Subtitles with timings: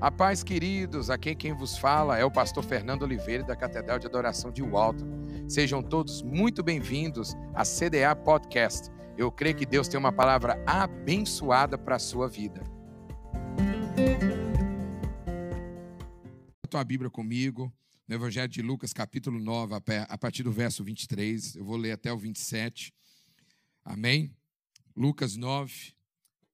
[0.00, 4.06] A paz, queridos, aqui quem vos fala é o pastor Fernando Oliveira da Catedral de
[4.06, 5.06] Adoração de Walton.
[5.46, 8.88] Sejam todos muito bem-vindos à CDA Podcast.
[9.18, 12.62] Eu creio que Deus tem uma palavra abençoada para a sua vida.
[16.72, 17.70] A Bíblia comigo,
[18.08, 19.74] no Evangelho de Lucas, capítulo 9,
[20.08, 21.56] a partir do verso 23.
[21.56, 22.90] Eu vou ler até o 27.
[23.84, 24.34] Amém?
[24.96, 25.92] Lucas 9,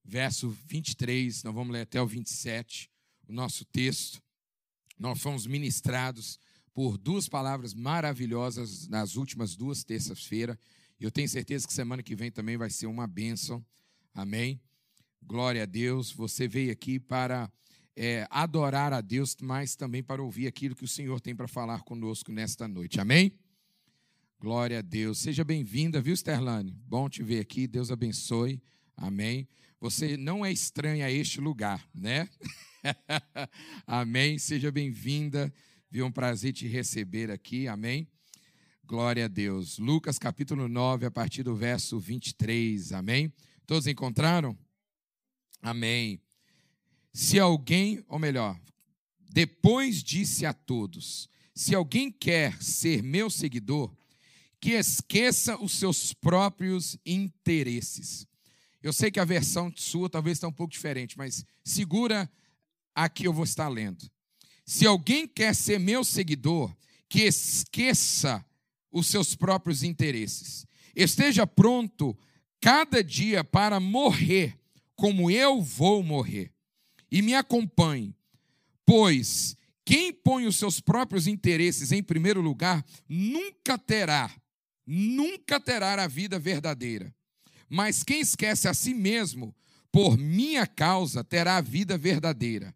[0.04, 1.44] verso 23.
[1.44, 2.90] Nós vamos ler até o 27
[3.28, 4.22] o nosso texto,
[4.98, 6.38] nós fomos ministrados
[6.72, 10.56] por duas palavras maravilhosas nas últimas duas terças-feiras.
[11.00, 13.64] Eu tenho certeza que semana que vem também vai ser uma bênção.
[14.14, 14.60] Amém?
[15.22, 16.12] Glória a Deus.
[16.12, 17.50] Você veio aqui para
[17.94, 21.82] é, adorar a Deus, mas também para ouvir aquilo que o Senhor tem para falar
[21.82, 23.00] conosco nesta noite.
[23.00, 23.32] Amém?
[24.38, 25.18] Glória a Deus.
[25.18, 26.72] Seja bem-vinda, viu, Sterlane?
[26.86, 27.66] Bom te ver aqui.
[27.66, 28.62] Deus abençoe.
[28.96, 29.48] Amém.
[29.78, 32.28] Você não é estranha a este lugar, né?
[33.86, 34.38] Amém.
[34.38, 35.52] Seja bem-vinda.
[35.90, 37.68] Viu um prazer te receber aqui.
[37.68, 38.08] Amém.
[38.84, 39.78] Glória a Deus.
[39.78, 42.92] Lucas capítulo 9, a partir do verso 23.
[42.92, 43.30] Amém.
[43.66, 44.56] Todos encontraram?
[45.60, 46.22] Amém.
[47.12, 48.58] Se alguém, ou melhor,
[49.30, 53.94] depois disse a todos: Se alguém quer ser meu seguidor,
[54.58, 58.26] que esqueça os seus próprios interesses.
[58.86, 62.30] Eu sei que a versão sua talvez está um pouco diferente, mas segura
[62.94, 64.08] aqui eu vou estar lendo.
[64.64, 66.72] Se alguém quer ser meu seguidor,
[67.08, 68.46] que esqueça
[68.92, 70.64] os seus próprios interesses.
[70.94, 72.16] Esteja pronto
[72.60, 74.56] cada dia para morrer,
[74.94, 76.52] como eu vou morrer.
[77.10, 78.14] E me acompanhe,
[78.84, 84.32] pois quem põe os seus próprios interesses em primeiro lugar nunca terá,
[84.86, 87.12] nunca terá a vida verdadeira.
[87.68, 89.54] Mas quem esquece a si mesmo,
[89.90, 92.74] por minha causa, terá a vida verdadeira.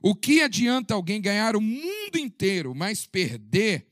[0.00, 3.86] O que adianta alguém ganhar o mundo inteiro, mas perder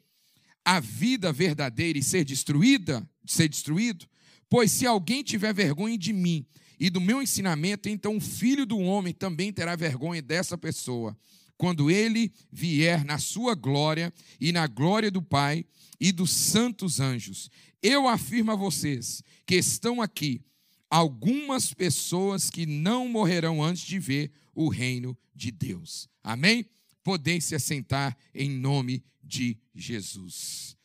[0.64, 4.06] a vida verdadeira e ser destruída, ser destruído?
[4.48, 6.46] Pois se alguém tiver vergonha de mim
[6.78, 11.16] e do meu ensinamento, então o filho do homem também terá vergonha dessa pessoa,
[11.56, 15.64] quando ele vier na sua glória e na glória do Pai
[16.00, 17.50] e dos santos anjos.
[17.82, 20.42] Eu afirmo a vocês que estão aqui
[20.90, 26.08] algumas pessoas que não morrerão antes de ver o reino de Deus.
[26.22, 26.66] Amém?
[27.02, 30.76] Podem se assentar em nome de Jesus.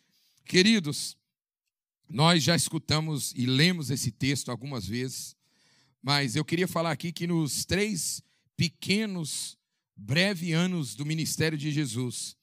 [0.46, 1.18] Queridos,
[2.10, 5.36] nós já escutamos e lemos esse texto algumas vezes,
[6.04, 8.22] mas eu queria falar aqui que nos três
[8.58, 9.58] pequenos,
[9.96, 12.36] breves anos do ministério de Jesus,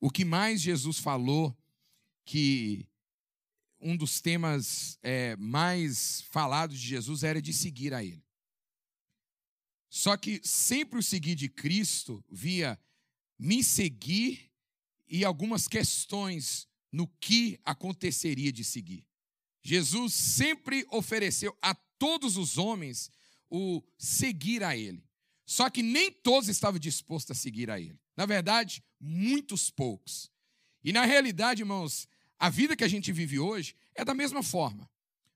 [0.00, 1.56] o que mais Jesus falou
[2.28, 2.86] que
[3.80, 8.22] um dos temas é, mais falados de Jesus era de seguir a Ele.
[9.88, 12.78] Só que sempre o seguir de Cristo via
[13.38, 14.52] me seguir
[15.08, 19.06] e algumas questões no que aconteceria de seguir.
[19.62, 23.10] Jesus sempre ofereceu a todos os homens
[23.48, 25.02] o seguir a Ele.
[25.46, 27.98] Só que nem todos estavam dispostos a seguir a Ele.
[28.14, 30.30] Na verdade, muitos poucos.
[30.84, 32.06] E na realidade, irmãos,
[32.38, 34.88] a vida que a gente vive hoje é da mesma forma.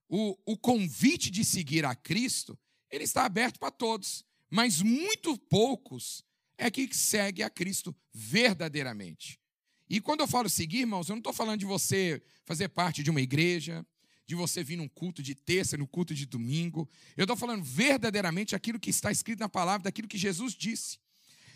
[0.08, 2.58] O, o convite de seguir a Cristo,
[2.90, 4.24] ele está aberto para todos
[4.54, 6.22] mas muito poucos
[6.58, 9.40] é que segue a Cristo verdadeiramente.
[9.88, 13.08] E quando eu falo seguir, irmãos, eu não estou falando de você fazer parte de
[13.08, 13.84] uma igreja,
[14.26, 16.86] de você vir num culto de terça, no culto de domingo.
[17.16, 20.98] Eu estou falando verdadeiramente aquilo que está escrito na palavra, daquilo que Jesus disse.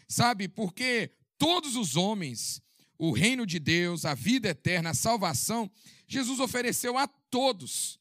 [0.08, 2.62] Sabe, porque todos os homens,
[2.98, 5.70] o reino de Deus, a vida eterna, a salvação,
[6.06, 7.98] Jesus ofereceu a todos.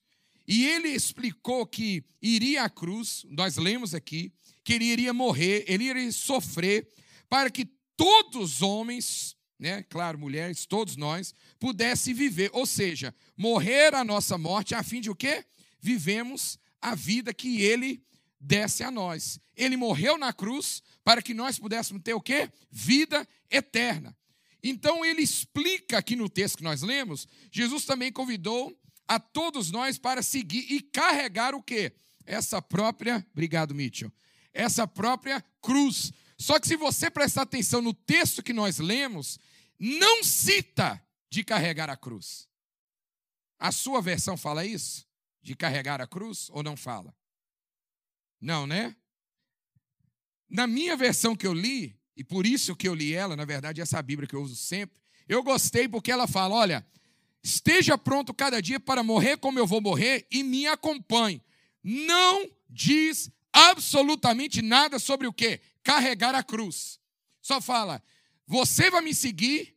[0.48, 4.32] E ele explicou que iria à cruz, nós lemos aqui,
[4.64, 6.88] que ele iria morrer, ele iria sofrer,
[7.28, 7.66] para que
[7.98, 14.38] todos os homens, né, claro, mulheres, todos nós, pudessem viver, ou seja, morrer a nossa
[14.38, 15.46] morte a fim de o quê?
[15.80, 18.04] Vivemos a vida que ele
[18.40, 19.40] desse a nós.
[19.56, 22.50] Ele morreu na cruz para que nós pudéssemos ter o quê?
[22.70, 24.16] Vida eterna.
[24.68, 28.76] Então ele explica aqui no texto que nós lemos, Jesus também convidou
[29.08, 31.96] a todos nós para seguir e carregar o quê?
[32.26, 34.12] Essa própria, obrigado Mitchell,
[34.52, 36.12] essa própria cruz.
[36.36, 39.38] Só que se você prestar atenção no texto que nós lemos,
[39.78, 42.50] não cita de carregar a cruz.
[43.60, 45.06] A sua versão fala isso?
[45.44, 47.16] De carregar a cruz ou não fala?
[48.42, 48.96] Não, né?
[50.50, 53.82] Na minha versão que eu li, e por isso que eu li ela, na verdade,
[53.82, 54.98] essa Bíblia que eu uso sempre,
[55.28, 56.86] eu gostei porque ela fala: olha,
[57.44, 61.42] esteja pronto cada dia para morrer como eu vou morrer e me acompanhe.
[61.84, 65.60] Não diz absolutamente nada sobre o que?
[65.84, 67.00] Carregar a cruz.
[67.42, 68.02] Só fala:
[68.48, 69.76] você vai me seguir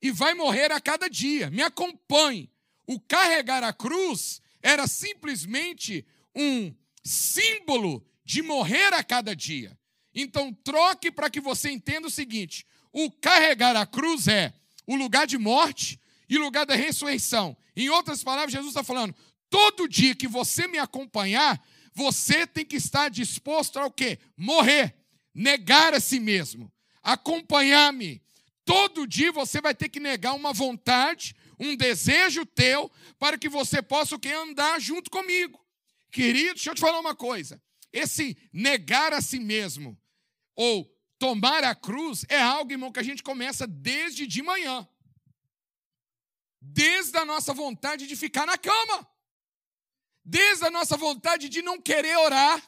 [0.00, 1.50] e vai morrer a cada dia.
[1.50, 2.50] Me acompanhe.
[2.86, 6.74] O carregar a cruz era simplesmente um
[7.04, 9.78] símbolo de morrer a cada dia.
[10.20, 14.52] Então, troque para que você entenda o seguinte: o carregar a cruz é
[14.84, 17.56] o lugar de morte e lugar da ressurreição.
[17.76, 19.14] Em outras palavras, Jesus está falando:
[19.48, 24.18] todo dia que você me acompanhar, você tem que estar disposto ao quê?
[24.36, 24.92] Morrer,
[25.32, 26.68] negar a si mesmo,
[27.00, 28.20] acompanhar-me.
[28.64, 33.80] Todo dia você vai ter que negar uma vontade, um desejo teu, para que você
[33.80, 34.30] possa o quê?
[34.30, 35.64] Andar junto comigo.
[36.10, 37.62] Querido, deixa eu te falar uma coisa.
[37.92, 39.96] Esse negar a si mesmo,
[40.58, 40.84] ou
[41.18, 44.86] tomar a cruz, é algo, irmão, que a gente começa desde de manhã.
[46.60, 49.08] Desde a nossa vontade de ficar na cama
[50.28, 52.62] desde a nossa vontade de não querer orar,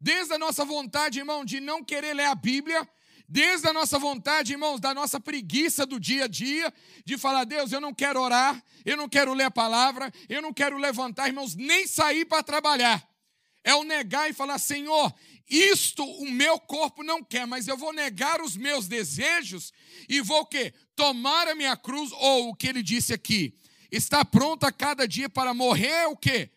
[0.00, 2.88] desde a nossa vontade, irmão, de não querer ler a Bíblia,
[3.28, 6.72] desde a nossa vontade, irmãos, da nossa preguiça do dia a dia,
[7.04, 10.50] de falar, Deus, eu não quero orar, eu não quero ler a palavra, eu não
[10.50, 13.06] quero levantar, irmãos, nem sair para trabalhar.
[13.64, 15.12] É o negar e falar, Senhor,
[15.48, 19.72] isto o meu corpo não quer, mas eu vou negar os meus desejos
[20.08, 20.72] e vou o quê?
[20.94, 23.58] Tomar a minha cruz, ou o que ele disse aqui,
[23.90, 26.50] está pronto a cada dia para morrer o quê?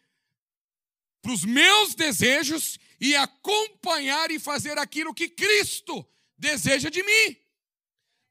[1.27, 6.07] para os meus desejos e acompanhar e fazer aquilo que Cristo
[6.38, 7.36] deseja de mim.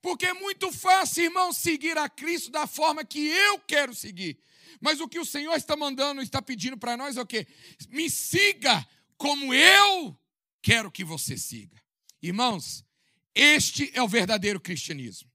[0.00, 4.38] Porque é muito fácil, irmão, seguir a Cristo da forma que eu quero seguir.
[4.80, 7.46] Mas o que o Senhor está mandando, está pedindo para nós é o quê?
[7.88, 8.86] Me siga
[9.16, 10.18] como eu
[10.62, 11.80] quero que você siga.
[12.22, 12.84] Irmãos,
[13.34, 15.30] este é o verdadeiro cristianismo.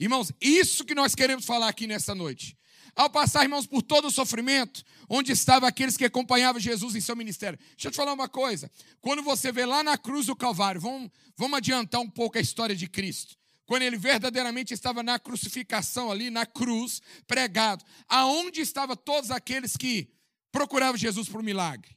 [0.00, 2.56] Irmãos, isso que nós queremos falar aqui nessa noite.
[2.94, 7.14] Ao passar, irmãos, por todo o sofrimento, onde estavam aqueles que acompanhavam Jesus em seu
[7.14, 7.56] ministério.
[7.70, 8.68] Deixa eu te falar uma coisa.
[9.00, 12.74] Quando você vê lá na cruz do Calvário, vamos, vamos adiantar um pouco a história
[12.74, 13.37] de Cristo.
[13.68, 17.84] Quando ele verdadeiramente estava na crucificação ali, na cruz, pregado.
[18.08, 20.10] Aonde estavam todos aqueles que
[20.50, 21.94] procuravam Jesus por um milagre?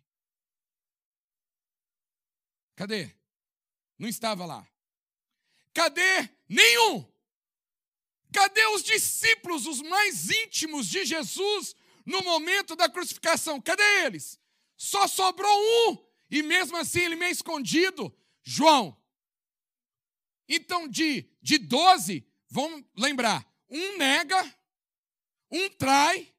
[2.76, 3.16] Cadê?
[3.98, 4.68] Não estava lá.
[5.74, 6.30] Cadê?
[6.50, 7.10] Nenhum.
[8.34, 11.74] Cadê os discípulos, os mais íntimos de Jesus,
[12.06, 13.62] no momento da crucificação?
[13.62, 14.38] Cadê eles?
[14.76, 15.58] Só sobrou
[15.90, 18.14] um, e mesmo assim ele meio escondido,
[18.44, 19.01] João.
[20.54, 24.58] Então, de, de 12, vamos lembrar: um nega,
[25.50, 26.36] um trai,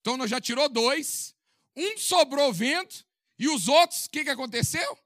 [0.00, 1.36] então nós já tirou dois,
[1.76, 3.04] um sobrou vento,
[3.36, 4.96] e os outros, o que, que aconteceu?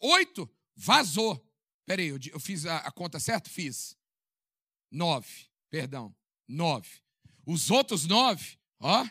[0.00, 1.46] Oito, vazou.
[1.84, 3.50] Peraí, eu, eu fiz a, a conta certa?
[3.50, 3.94] Fiz.
[4.90, 6.16] Nove, perdão,
[6.48, 7.02] nove.
[7.44, 9.06] Os outros nove, ó,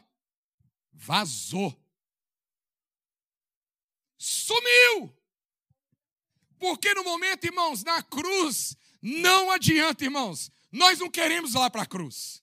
[0.92, 1.80] vazou.
[4.18, 5.16] Sumiu.
[6.66, 10.50] Porque no momento, irmãos, na cruz, não adianta, irmãos.
[10.72, 12.42] Nós não queremos ir lá para a cruz.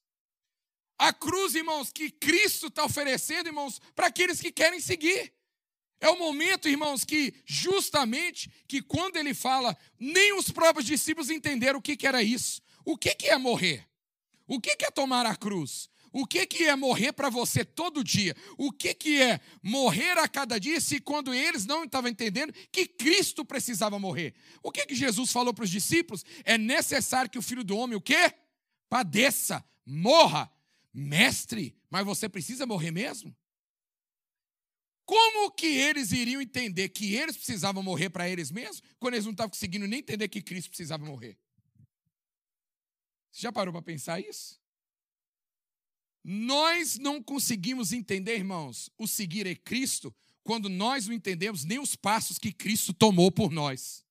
[0.97, 5.35] A cruz, irmãos, que Cristo está oferecendo, irmãos, para aqueles que querem seguir.
[6.01, 11.81] É o momento, irmãos, que justamente que quando ele fala, nem os próprios discípulos entenderam
[11.81, 12.63] o que, que era isso.
[12.85, 13.89] O que, que é morrer?
[14.47, 15.91] O que, que é tomar a cruz?
[16.13, 18.37] O que, que é morrer para você todo dia?
[18.59, 22.87] O que, que é morrer a cada dia se quando eles não estavam entendendo que
[22.87, 24.35] Cristo precisava morrer?
[24.63, 26.25] O que, que Jesus falou para os discípulos?
[26.45, 28.35] É necessário que o filho do homem o quê?
[28.89, 30.53] Padeça, morra.
[30.95, 33.35] Mestre, mas você precisa morrer mesmo?
[35.07, 39.33] Como que eles iriam entender que eles precisavam morrer para eles mesmos, quando eles não
[39.33, 41.39] estavam conseguindo nem entender que Cristo precisava morrer?
[43.31, 44.62] Você já parou para pensar isso?
[46.25, 50.15] Nós não conseguimos entender, irmãos, o seguir é Cristo
[50.45, 54.05] quando nós não entendemos nem os passos que Cristo tomou por nós.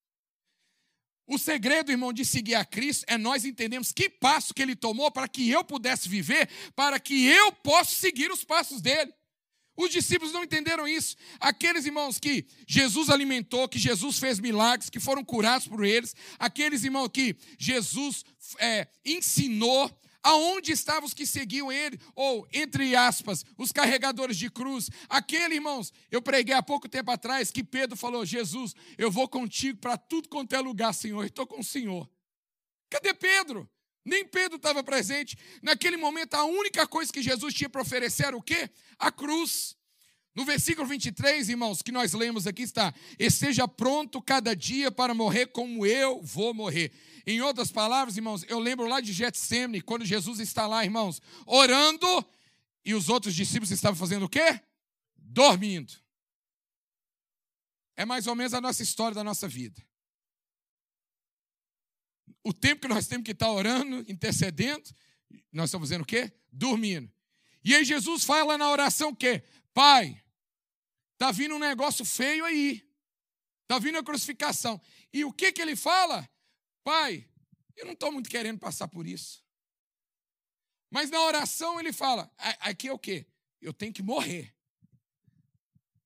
[1.28, 5.10] O segredo, irmão, de seguir a Cristo é nós entendermos que passo que ele tomou
[5.10, 9.14] para que eu pudesse viver, para que eu possa seguir os passos dele.
[9.78, 11.16] Os discípulos não entenderam isso.
[11.40, 16.84] Aqueles irmãos que Jesus alimentou, que Jesus fez milagres, que foram curados por eles, aqueles
[16.84, 18.26] irmãos que Jesus
[18.60, 19.90] é, ensinou,
[20.24, 22.00] Aonde estavam os que seguiam ele?
[22.16, 24.90] Ou, entre aspas, os carregadores de cruz.
[25.10, 29.80] Aquele, irmãos, eu preguei há pouco tempo atrás que Pedro falou: Jesus, eu vou contigo
[29.80, 31.26] para tudo quanto é lugar, Senhor.
[31.26, 32.10] Estou com o Senhor.
[32.90, 33.70] Cadê Pedro?
[34.04, 35.38] Nem Pedro estava presente.
[35.62, 38.70] Naquele momento, a única coisa que Jesus tinha para oferecer era o quê?
[39.00, 39.76] A cruz.
[40.34, 45.48] No versículo 23, irmãos, que nós lemos aqui está: Esteja pronto cada dia para morrer
[45.48, 46.92] como eu vou morrer.
[47.26, 52.08] Em outras palavras, irmãos, eu lembro lá de Getsemane, quando Jesus está lá, irmãos, orando,
[52.84, 54.60] e os outros discípulos estavam fazendo o quê?
[55.16, 55.94] Dormindo.
[57.96, 59.82] É mais ou menos a nossa história da nossa vida.
[62.44, 64.84] o tempo que nós temos que estar orando, intercedendo,
[65.52, 66.32] nós estamos fazendo o quê?
[66.52, 67.12] Dormindo.
[67.64, 69.44] E aí Jesus fala na oração o quê?
[69.74, 70.22] Pai,
[71.18, 72.84] tá vindo um negócio feio aí.
[73.68, 74.82] Tá vindo a crucificação.
[75.14, 76.28] E o que que ele fala?
[76.84, 77.30] Pai,
[77.76, 79.44] eu não estou muito querendo passar por isso.
[80.90, 83.26] Mas na oração ele fala: aqui é o quê?
[83.62, 84.56] Eu tenho que morrer.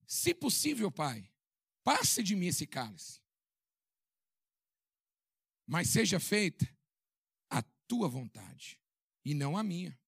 [0.05, 1.29] Se possível, Pai,
[1.83, 3.19] passe de mim esse cálice.
[5.65, 6.69] Mas seja feita
[7.49, 8.79] a tua vontade
[9.23, 9.99] e não a minha.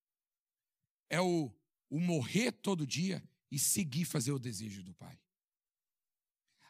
[1.10, 1.52] É o,
[1.90, 5.20] o morrer todo dia e seguir fazer o desejo do Pai.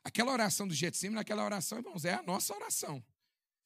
[0.03, 3.03] Aquela oração do Getsemane, aquela oração, irmãos, é a nossa oração.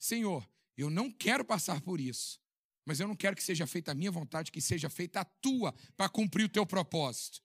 [0.01, 2.41] Senhor, eu não quero passar por isso,
[2.84, 5.75] mas eu não quero que seja feita a minha vontade, que seja feita a tua
[5.96, 7.39] para cumprir o teu propósito.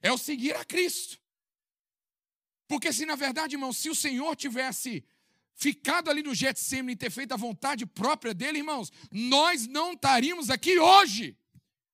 [0.00, 1.20] É o seguir a Cristo.
[2.66, 5.04] Porque se na verdade, irmão, se o Senhor tivesse
[5.54, 10.48] ficado ali no Getsemane e ter feito a vontade própria dele, irmãos, nós não estaríamos
[10.48, 11.36] aqui hoje.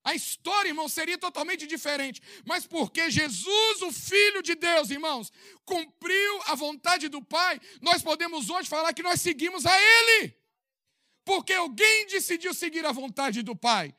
[0.07, 2.23] A história, irmão, seria totalmente diferente.
[2.45, 5.33] Mas porque Jesus, o Filho de Deus, irmãos,
[5.65, 10.33] cumpriu a vontade do Pai, nós podemos hoje falar que nós seguimos a Ele.
[11.25, 13.93] Porque alguém decidiu seguir a vontade do Pai.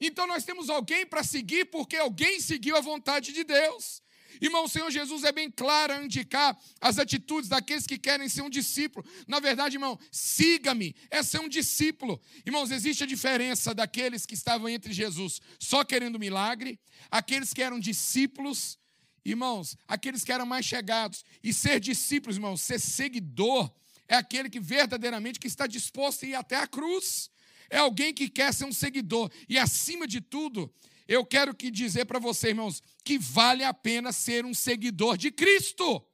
[0.00, 4.02] Então nós temos alguém para seguir porque alguém seguiu a vontade de Deus.
[4.40, 8.42] Irmão, o Senhor Jesus é bem claro a indicar as atitudes daqueles que querem ser
[8.42, 9.06] um discípulo.
[9.28, 12.20] Na verdade, irmão, siga-me, é ser um discípulo.
[12.46, 16.80] Irmãos, existe a diferença daqueles que estavam entre Jesus só querendo milagre,
[17.10, 18.78] aqueles que eram discípulos,
[19.24, 21.24] irmãos, aqueles que eram mais chegados.
[21.42, 23.70] E ser discípulos, irmãos, ser seguidor,
[24.08, 27.30] é aquele que verdadeiramente que está disposto a ir até a cruz.
[27.70, 29.30] É alguém que quer ser um seguidor.
[29.48, 30.72] E acima de tudo,
[31.10, 35.32] eu quero que dizer para você, irmãos, que vale a pena ser um seguidor de
[35.32, 36.06] Cristo.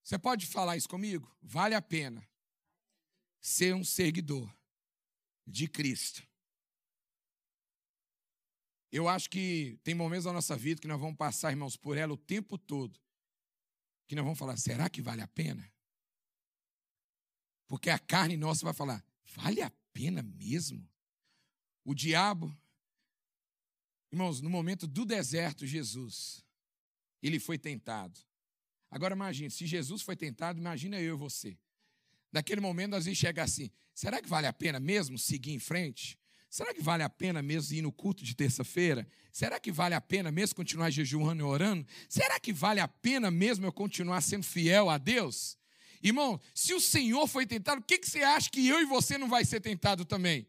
[0.00, 1.28] Você pode falar isso comigo?
[1.42, 2.24] Vale a pena
[3.40, 4.48] ser um seguidor
[5.44, 6.24] de Cristo.
[8.92, 12.12] Eu acho que tem momentos da nossa vida que nós vamos passar, irmãos, por ela
[12.12, 12.96] o tempo todo,
[14.06, 15.68] que nós vamos falar: será que vale a pena?
[17.66, 20.88] Porque a carne nossa vai falar: vale a pena mesmo?
[21.88, 22.54] O diabo,
[24.12, 26.44] irmãos, no momento do deserto, Jesus,
[27.22, 28.20] ele foi tentado.
[28.90, 31.56] Agora imagine, se Jesus foi tentado, imagina eu e você.
[32.30, 36.18] Naquele momento nós enxergar assim: será que vale a pena mesmo seguir em frente?
[36.50, 39.08] Será que vale a pena mesmo ir no culto de terça-feira?
[39.32, 41.86] Será que vale a pena mesmo continuar jejuando e orando?
[42.06, 45.56] Será que vale a pena mesmo eu continuar sendo fiel a Deus?
[46.02, 49.16] Irmão, se o Senhor foi tentado, o que, que você acha que eu e você
[49.16, 50.46] não vai ser tentado também?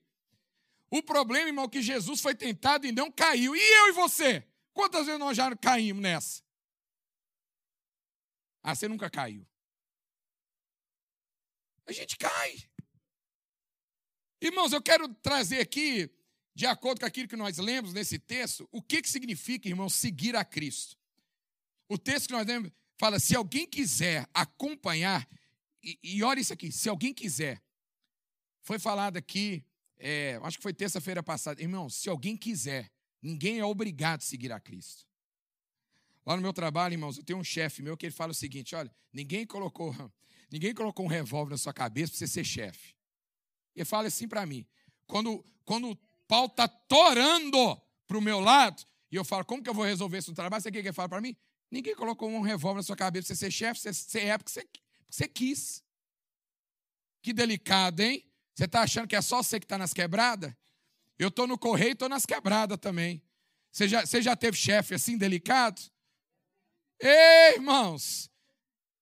[0.91, 3.55] O problema, irmão, é que Jesus foi tentado e não caiu.
[3.55, 4.47] E eu e você?
[4.73, 6.43] Quantas vezes nós já caímos nessa?
[8.63, 9.47] Ah, você nunca caiu.
[11.85, 12.69] A gente cai.
[14.41, 16.09] Irmãos, eu quero trazer aqui,
[16.55, 20.35] de acordo com aquilo que nós lemos nesse texto, o que, que significa, irmão, seguir
[20.35, 20.97] a Cristo.
[21.87, 25.27] O texto que nós lemos fala: se alguém quiser acompanhar,
[25.83, 27.61] e, e olha isso aqui, se alguém quiser,
[28.61, 29.65] foi falado aqui
[29.99, 31.61] é, acho que foi terça-feira passada.
[31.61, 32.89] Irmão, se alguém quiser,
[33.21, 35.05] ninguém é obrigado a seguir a Cristo.
[36.25, 38.75] Lá no meu trabalho, irmãos, eu tenho um chefe meu que ele fala o seguinte:
[38.75, 39.93] olha, ninguém colocou,
[40.51, 42.95] ninguém colocou um revólver na sua cabeça para você ser chefe.
[43.75, 44.65] Ele fala assim para mim:
[45.05, 49.69] quando, quando o pau está torando para o meu lado, e eu falo, como que
[49.69, 50.61] eu vou resolver isso no trabalho?
[50.61, 51.35] Você o que ele fala para mim?
[51.71, 54.51] Ninguém colocou um revólver na sua cabeça para você ser chefe, você, você é porque
[54.51, 54.67] você,
[55.09, 55.83] você quis.
[57.21, 58.23] Que delicado, hein?
[58.59, 60.53] Você está achando que é só você que está nas quebradas?
[61.17, 63.23] Eu estou no correio e estou nas quebradas também.
[63.71, 65.81] Você já, você já teve chefe assim, delicado?
[66.99, 68.29] Ei, irmãos,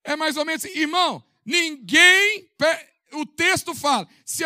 [0.03, 0.77] é mais ou menos assim.
[0.77, 2.51] Irmão, ninguém.
[3.13, 4.43] O texto fala: se,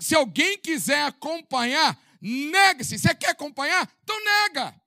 [0.00, 3.00] se alguém quiser acompanhar, nega-se.
[3.00, 3.92] Você quer acompanhar?
[4.04, 4.80] Então nega.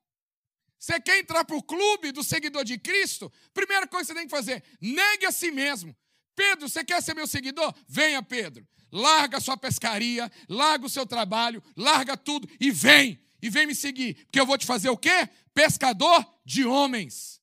[0.78, 3.30] Você quer entrar para o clube do seguidor de Cristo?
[3.52, 5.94] Primeira coisa que você tem que fazer: negue a si mesmo.
[6.34, 7.74] Pedro, você quer ser meu seguidor?
[7.86, 13.50] Venha, Pedro larga a sua pescaria, larga o seu trabalho, larga tudo e vem, e
[13.50, 15.28] vem me seguir, porque eu vou te fazer o quê?
[15.52, 17.40] Pescador de homens.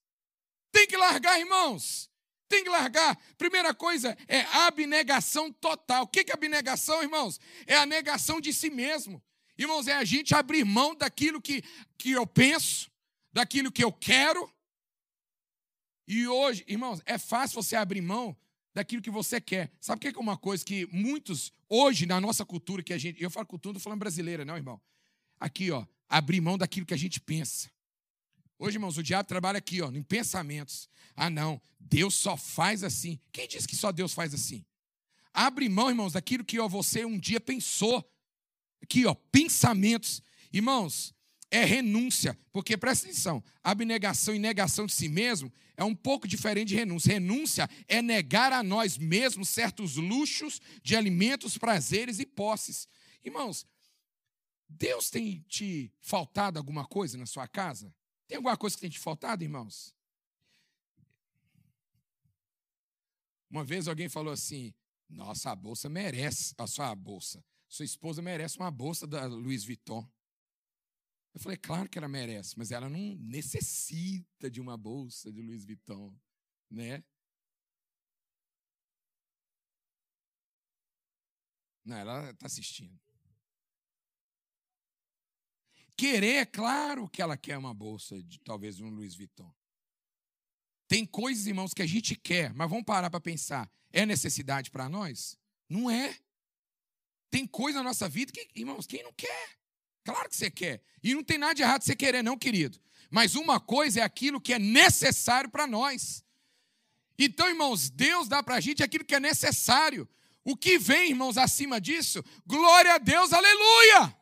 [0.72, 2.10] Tem que largar, irmãos.
[2.50, 3.18] Tem que largar.
[3.38, 6.04] Primeira coisa é abnegação total.
[6.04, 7.40] O que é abnegação, irmãos?
[7.66, 9.24] É a negação de si mesmo.
[9.58, 11.64] Irmãos, é a gente abrir mão daquilo que,
[11.98, 12.92] que eu penso,
[13.32, 14.52] daquilo que eu quero.
[16.08, 18.36] E hoje, irmãos, é fácil você abrir mão
[18.74, 19.72] daquilo que você quer.
[19.80, 23.22] Sabe o que é uma coisa que muitos, hoje, na nossa cultura, que a gente.
[23.22, 24.82] Eu falo cultura, não falando brasileira, não, irmão.
[25.40, 27.70] Aqui, ó, abrir mão daquilo que a gente pensa.
[28.58, 30.90] Hoje, irmãos, o diabo trabalha aqui, ó, em pensamentos.
[31.16, 33.20] Ah, não, Deus só faz assim.
[33.32, 34.66] Quem disse que só Deus faz assim?
[35.34, 38.08] Abre mão, irmãos, daquilo que ó, você um dia pensou.
[38.82, 40.22] Aqui, ó, pensamentos.
[40.52, 41.14] Irmãos,
[41.50, 46.70] é renúncia, porque presta atenção, abnegação e negação de si mesmo é um pouco diferente
[46.70, 47.14] de renúncia.
[47.14, 52.88] Renúncia é negar a nós mesmos certos luxos de alimentos, prazeres e posses.
[53.24, 53.66] Irmãos,
[54.70, 57.94] Deus tem te faltado alguma coisa na sua casa?
[58.28, 59.96] Tem alguma coisa que tem te faltado, irmãos?
[63.50, 64.74] Uma vez alguém falou assim:
[65.10, 67.44] Nossa, a bolsa merece, a sua bolsa.
[67.68, 70.08] Sua esposa merece uma bolsa da Louis Vuitton.
[71.34, 75.66] Eu falei, claro que ela merece, mas ela não necessita de uma bolsa de Louis
[75.66, 76.16] Vuitton,
[76.70, 77.04] né?
[81.84, 82.98] Não, ela está assistindo.
[85.98, 89.54] Querer, é claro que ela quer uma bolsa de talvez um Louis Vuitton.
[90.88, 93.72] Tem coisas, irmãos, que a gente quer, mas vamos parar para pensar.
[93.92, 95.38] É necessidade para nós?
[95.68, 96.16] Não é.
[97.32, 99.63] Tem coisa na nossa vida que, irmãos, quem não quer?
[100.04, 100.84] Claro que você quer.
[101.02, 102.80] E não tem nada de errado você querer, não, querido.
[103.10, 106.24] Mas uma coisa é aquilo que é necessário para nós.
[107.18, 110.08] Então, irmãos, Deus dá para a gente aquilo que é necessário.
[110.44, 114.18] O que vem, irmãos, acima disso, glória a Deus, aleluia!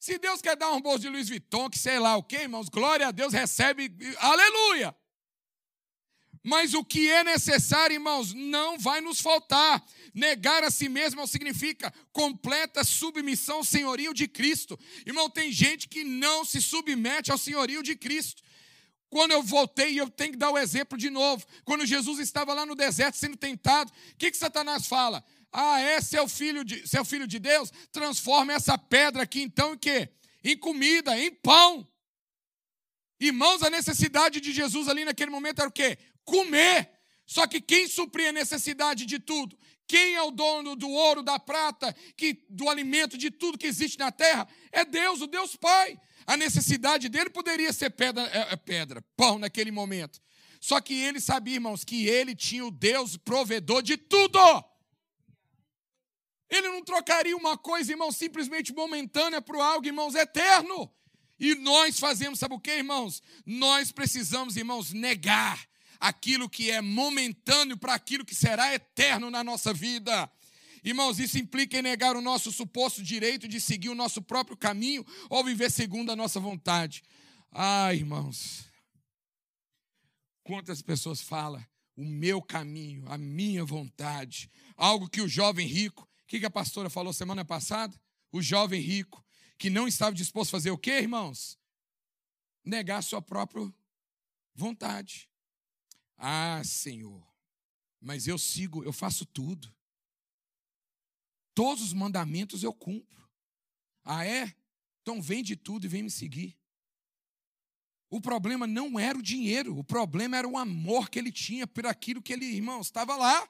[0.00, 2.68] Se Deus quer dar um bolso de Louis Vuitton, que sei lá o que, irmãos,
[2.68, 4.94] glória a Deus, recebe, aleluia!
[6.44, 9.82] Mas o que é necessário, irmãos, não vai nos faltar.
[10.12, 14.78] Negar a si mesmo significa completa submissão ao senhorio de Cristo.
[15.06, 18.42] Irmão, tem gente que não se submete ao senhorio de Cristo.
[19.08, 21.46] Quando eu voltei, eu tenho que dar o exemplo de novo.
[21.64, 25.24] Quando Jesus estava lá no deserto sendo tentado, o que, que Satanás fala?
[25.50, 27.72] Ah, é seu filho de, seu filho de Deus?
[27.90, 30.10] Transforma essa pedra aqui então em quê?
[30.42, 31.88] Em comida, em pão.
[33.18, 35.96] Irmãos, a necessidade de Jesus ali naquele momento era o quê?
[36.24, 36.90] Comer.
[37.26, 39.58] Só que quem supria a necessidade de tudo?
[39.86, 43.98] Quem é o dono do ouro, da prata, que, do alimento, de tudo que existe
[43.98, 44.48] na terra?
[44.72, 45.98] É Deus, o Deus Pai.
[46.26, 50.20] A necessidade dele poderia ser pedra, é, é pedra, pão naquele momento.
[50.58, 54.38] Só que ele sabia, irmãos, que ele tinha o Deus provedor de tudo.
[56.48, 60.90] Ele não trocaria uma coisa, irmãos, simplesmente momentânea para algo, irmãos, eterno.
[61.38, 63.22] E nós fazemos, sabe o que, irmãos?
[63.44, 65.68] Nós precisamos, irmãos, negar
[66.00, 70.30] aquilo que é momentâneo para aquilo que será eterno na nossa vida.
[70.84, 75.04] Irmãos, isso implica em negar o nosso suposto direito de seguir o nosso próprio caminho
[75.30, 77.02] ou viver segundo a nossa vontade.
[77.50, 78.64] Ah, irmãos,
[80.42, 81.64] quantas pessoas falam
[81.96, 86.90] o meu caminho, a minha vontade, algo que o jovem rico, o que a pastora
[86.90, 87.98] falou semana passada?
[88.30, 89.24] O jovem rico,
[89.56, 91.58] que não estava disposto a fazer o quê, irmãos?
[92.64, 93.72] Negar a sua própria
[94.54, 95.30] vontade.
[96.26, 97.22] Ah, Senhor,
[98.00, 99.70] mas eu sigo, eu faço tudo.
[101.52, 103.28] Todos os mandamentos eu cumpro.
[104.02, 104.56] Ah, é?
[105.02, 106.58] Então vende tudo e vem me seguir.
[108.08, 111.84] O problema não era o dinheiro, o problema era o amor que ele tinha por
[111.84, 113.46] aquilo que ele, irmão, estava lá.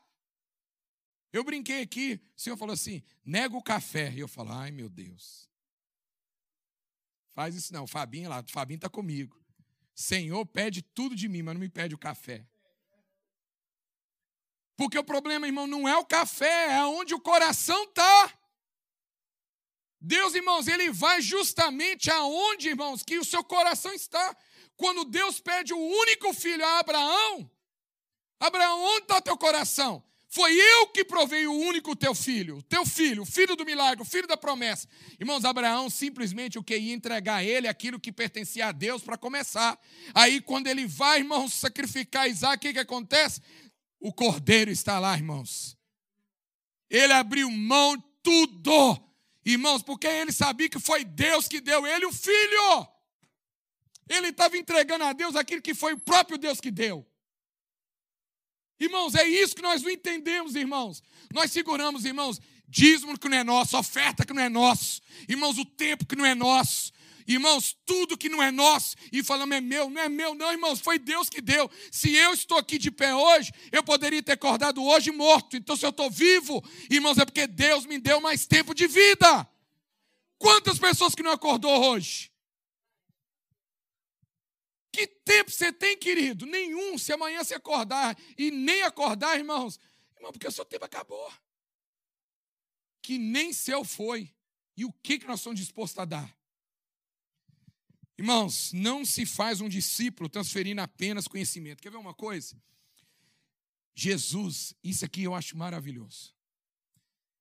[1.32, 4.12] Eu brinquei aqui, o senhor falou assim: nega o café.
[4.12, 5.48] E eu falo, ai meu Deus.
[7.34, 9.40] Faz isso não, o Fabinho lá, o Fabinho está comigo.
[9.94, 12.44] Senhor pede tudo de mim, mas não me pede o café.
[14.76, 18.32] Porque o problema, irmão, não é o café, é onde o coração está.
[20.00, 24.36] Deus, irmãos, ele vai justamente aonde, irmãos, que o seu coração está.
[24.76, 27.50] Quando Deus pede o único filho a Abraão,
[28.38, 30.04] Abraão, onde está teu coração?
[30.34, 34.04] Foi eu que provei o único teu filho, teu filho, o filho do milagre, o
[34.04, 34.88] filho da promessa.
[35.18, 39.16] Irmãos, Abraão simplesmente o que ia entregar a ele aquilo que pertencia a Deus para
[39.16, 39.78] começar.
[40.12, 43.40] Aí, quando ele vai, irmãos, sacrificar Isaac, o que, que acontece?
[44.04, 45.78] O cordeiro está lá, irmãos.
[46.90, 49.02] Ele abriu mão tudo,
[49.42, 52.86] irmãos, porque ele sabia que foi Deus que deu ele o filho.
[54.06, 57.10] Ele estava entregando a Deus aquilo que foi o próprio Deus que deu.
[58.78, 61.02] Irmãos, é isso que nós não entendemos, irmãos.
[61.32, 62.38] Nós seguramos, irmãos,
[62.68, 66.26] dízimo que não é nosso, oferta que não é nosso, irmãos, o tempo que não
[66.26, 66.92] é nosso,
[67.26, 70.80] Irmãos, tudo que não é nosso e falamos é meu, não é meu, não, irmãos,
[70.80, 71.70] foi Deus que deu.
[71.90, 75.56] Se eu estou aqui de pé hoje, eu poderia ter acordado hoje morto.
[75.56, 79.48] Então, se eu estou vivo, irmãos, é porque Deus me deu mais tempo de vida.
[80.38, 82.30] Quantas pessoas que não acordou hoje?
[84.92, 86.46] Que tempo você tem, querido?
[86.46, 86.96] Nenhum.
[86.98, 89.80] Se amanhã você acordar e nem acordar, irmãos,
[90.14, 91.32] irmão, porque o seu tempo acabou.
[93.02, 94.32] Que nem seu foi.
[94.76, 96.43] E o que, que nós somos dispostos a dar?
[98.16, 101.82] Irmãos, não se faz um discípulo transferindo apenas conhecimento.
[101.82, 102.60] Quer ver uma coisa?
[103.94, 106.34] Jesus, isso aqui eu acho maravilhoso.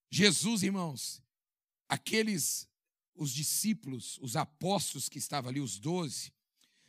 [0.10, 1.22] Jesus, irmãos,
[1.90, 2.70] aqueles,
[3.16, 6.32] os discípulos, os apóstolos que estavam ali, os doze,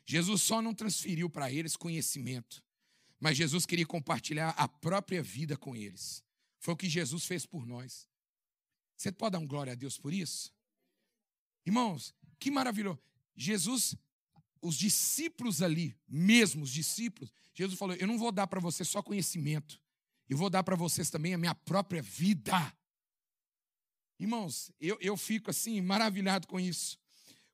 [0.06, 2.62] Jesus só não transferiu para eles conhecimento,
[3.18, 6.22] mas Jesus queria compartilhar a própria vida com eles.
[6.58, 8.06] Foi o que Jesus fez por nós.
[8.96, 10.52] Você pode dar um glória a Deus por isso?
[11.64, 13.00] Irmãos, que maravilhoso.
[13.36, 13.96] Jesus,
[14.60, 19.02] os discípulos ali, mesmo os discípulos, Jesus falou: Eu não vou dar para você só
[19.02, 19.80] conhecimento,
[20.28, 22.72] eu vou dar para vocês também a minha própria vida.
[24.18, 26.98] Irmãos, eu, eu fico assim maravilhado com isso.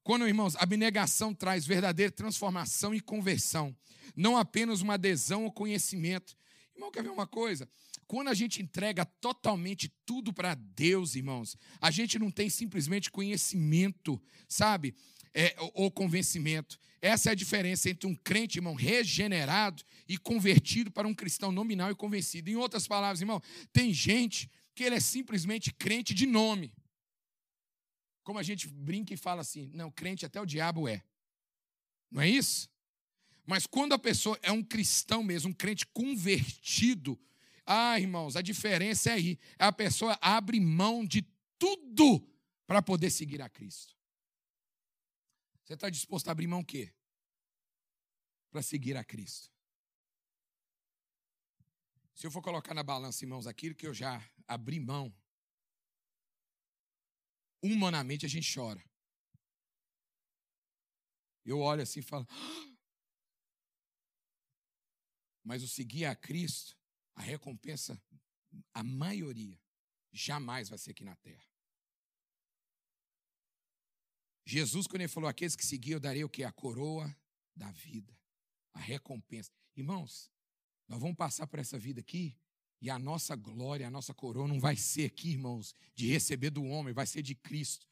[0.02, 3.76] Quando, irmãos, a abnegação traz verdadeira transformação e conversão,
[4.16, 6.36] não apenas uma adesão ao conhecimento.
[6.74, 7.68] Irmão, quer ver uma coisa?
[8.06, 14.20] Quando a gente entrega totalmente tudo para Deus, irmãos, a gente não tem simplesmente conhecimento,
[14.48, 14.94] sabe?
[15.32, 16.78] É, ou convencimento.
[17.00, 21.90] Essa é a diferença entre um crente, irmão, regenerado e convertido para um cristão nominal
[21.90, 22.50] e convencido.
[22.50, 23.40] Em outras palavras, irmão,
[23.72, 26.72] tem gente que ele é simplesmente crente de nome.
[28.22, 31.02] Como a gente brinca e fala assim, não, crente até o diabo é.
[32.10, 32.68] Não é isso?
[33.46, 37.18] Mas quando a pessoa é um cristão mesmo, um crente convertido,
[37.64, 39.38] ah, irmãos, a diferença é aí.
[39.58, 41.26] A pessoa abre mão de
[41.58, 42.26] tudo
[42.66, 43.99] para poder seguir a Cristo.
[45.70, 46.92] Você está disposto a abrir mão o quê?
[48.50, 49.48] Para seguir a Cristo.
[52.12, 55.14] Se eu for colocar na balança, irmãos, aquilo que eu já abri mão,
[57.62, 58.84] humanamente a gente chora.
[61.44, 62.26] Eu olho assim e falo.
[62.28, 62.76] Ah!
[65.44, 66.76] Mas o seguir a Cristo,
[67.14, 68.02] a recompensa,
[68.74, 69.56] a maioria,
[70.10, 71.49] jamais vai ser aqui na terra.
[74.50, 76.42] Jesus, quando ele falou, aqueles que seguiam, eu darei o que?
[76.42, 77.14] A coroa
[77.54, 78.12] da vida,
[78.74, 79.48] a recompensa.
[79.76, 80.28] Irmãos,
[80.88, 82.36] nós vamos passar por essa vida aqui
[82.82, 86.64] e a nossa glória, a nossa coroa não vai ser aqui, irmãos, de receber do
[86.64, 87.86] homem, vai ser de Cristo.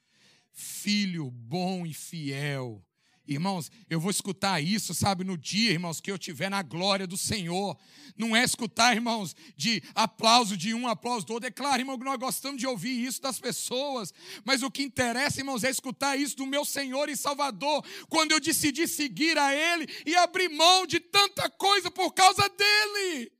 [0.51, 2.85] Filho bom e fiel,
[3.29, 7.19] Irmãos, eu vou escutar isso, sabe, no dia, irmãos, que eu tiver na glória do
[7.19, 7.77] Senhor.
[8.17, 11.47] Não é escutar, irmãos, de aplauso de um, aplauso do outro.
[11.47, 14.15] É claro, irmão, que nós gostamos de ouvir isso das pessoas,
[14.47, 18.41] mas o que interessa, irmãos, é escutar isso do meu Senhor e Salvador, quando eu
[18.41, 23.38] decidi seguir a Ele e abrir mão de tanta coisa por causa dEle.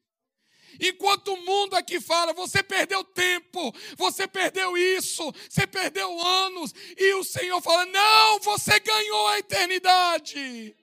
[0.81, 7.15] Enquanto o mundo aqui fala, você perdeu tempo, você perdeu isso, você perdeu anos, e
[7.15, 10.77] o Senhor fala: não, você ganhou a eternidade.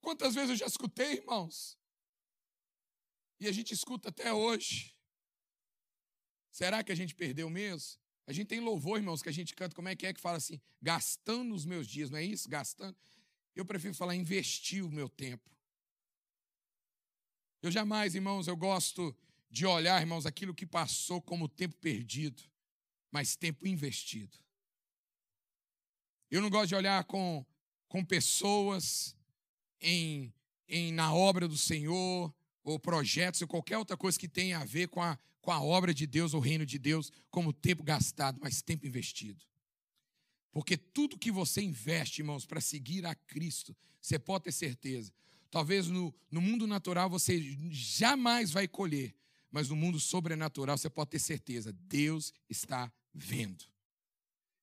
[0.00, 1.78] Quantas vezes eu já escutei, irmãos?
[3.38, 4.96] E a gente escuta até hoje.
[6.50, 8.00] Será que a gente perdeu mesmo?
[8.26, 10.36] A gente tem louvor, irmãos, que a gente canta, como é que é que fala
[10.36, 10.60] assim?
[10.80, 12.48] Gastando os meus dias, não é isso?
[12.48, 12.96] Gastando.
[13.54, 15.50] Eu prefiro falar investir o meu tempo.
[17.62, 19.14] Eu jamais, irmãos, eu gosto
[19.48, 22.42] de olhar, irmãos, aquilo que passou como tempo perdido,
[23.10, 24.36] mas tempo investido.
[26.28, 27.46] Eu não gosto de olhar com,
[27.86, 29.16] com pessoas
[29.80, 30.34] em,
[30.66, 34.88] em, na obra do Senhor, ou projetos, ou qualquer outra coisa que tenha a ver
[34.88, 38.60] com a, com a obra de Deus, ou reino de Deus, como tempo gastado, mas
[38.60, 39.44] tempo investido.
[40.50, 45.12] Porque tudo que você investe, irmãos, para seguir a Cristo, você pode ter certeza,
[45.52, 47.38] Talvez no, no mundo natural você
[47.70, 49.14] jamais vai colher,
[49.50, 53.62] mas no mundo sobrenatural você pode ter certeza, Deus está vendo.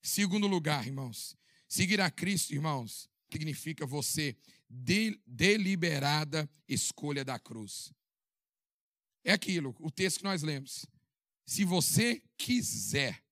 [0.02, 4.36] Segundo lugar, irmãos, seguir a Cristo, irmãos, significa você
[4.68, 7.94] de, deliberada escolha da cruz.
[9.24, 10.88] É aquilo, o texto que nós lemos.
[11.46, 13.24] Se você quiser,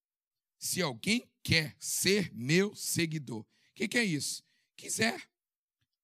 [0.59, 4.43] se alguém quer ser meu seguidor, o que, que é isso?
[4.75, 5.27] Quiser.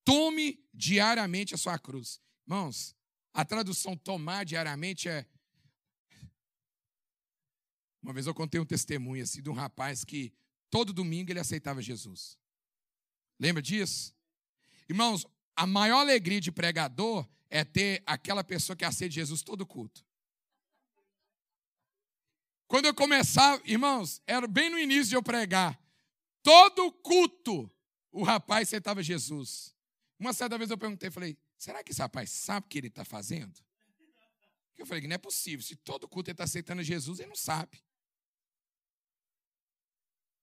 [0.03, 2.21] Tome diariamente a sua cruz.
[2.45, 2.95] Irmãos,
[3.33, 5.25] a tradução tomar diariamente é.
[8.01, 10.33] Uma vez eu contei um testemunho assim de um rapaz que
[10.69, 12.37] todo domingo ele aceitava Jesus.
[13.39, 14.13] Lembra disso?
[14.89, 20.05] Irmãos, a maior alegria de pregador é ter aquela pessoa que aceita Jesus todo culto.
[22.67, 25.79] Quando eu começava, irmãos, era bem no início de eu pregar.
[26.41, 27.71] Todo culto,
[28.11, 29.72] o rapaz aceitava Jesus.
[30.19, 33.03] Uma certa vez eu perguntei, falei, será que esse rapaz sabe o que ele está
[33.03, 33.59] fazendo?
[34.77, 35.63] Eu falei não é possível.
[35.63, 37.83] Se todo culto ele está aceitando Jesus, ele não sabe.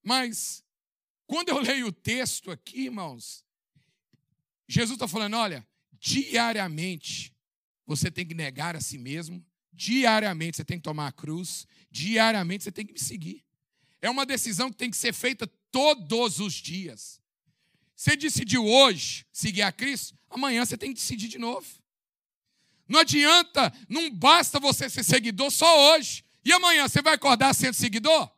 [0.03, 0.65] Mas,
[1.27, 3.45] quando eu leio o texto aqui, irmãos,
[4.67, 7.37] Jesus está falando: olha, diariamente
[7.85, 12.65] você tem que negar a si mesmo, diariamente você tem que tomar a cruz, diariamente
[12.65, 13.45] você tem que me seguir.
[14.01, 17.20] É uma decisão que tem que ser feita todos os dias.
[18.01, 21.67] Você decidiu hoje seguir a Cristo, amanhã você tem que decidir de novo.
[22.89, 26.25] Não adianta, não basta você ser seguidor só hoje.
[26.43, 28.33] E amanhã você vai acordar sendo seguidor?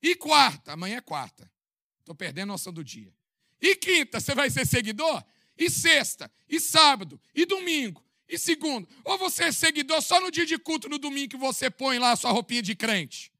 [0.00, 0.74] E quarta?
[0.74, 1.50] Amanhã é quarta.
[1.98, 3.12] Estou perdendo a noção do dia.
[3.60, 5.20] E quinta, você vai ser seguidor?
[5.58, 6.30] E sexta?
[6.48, 7.20] E sábado?
[7.34, 8.00] E domingo?
[8.28, 8.88] E segundo?
[9.04, 12.12] Ou você é seguidor só no dia de culto, no domingo, que você põe lá
[12.12, 13.32] a sua roupinha de crente?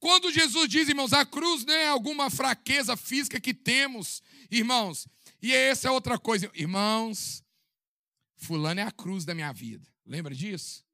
[0.00, 5.08] Quando Jesus diz, irmãos, a cruz não é alguma fraqueza física que temos, irmãos.
[5.42, 6.50] E essa é outra coisa.
[6.54, 7.42] Irmãos,
[8.36, 9.86] fulano é a cruz da minha vida.
[10.06, 10.84] Lembra disso?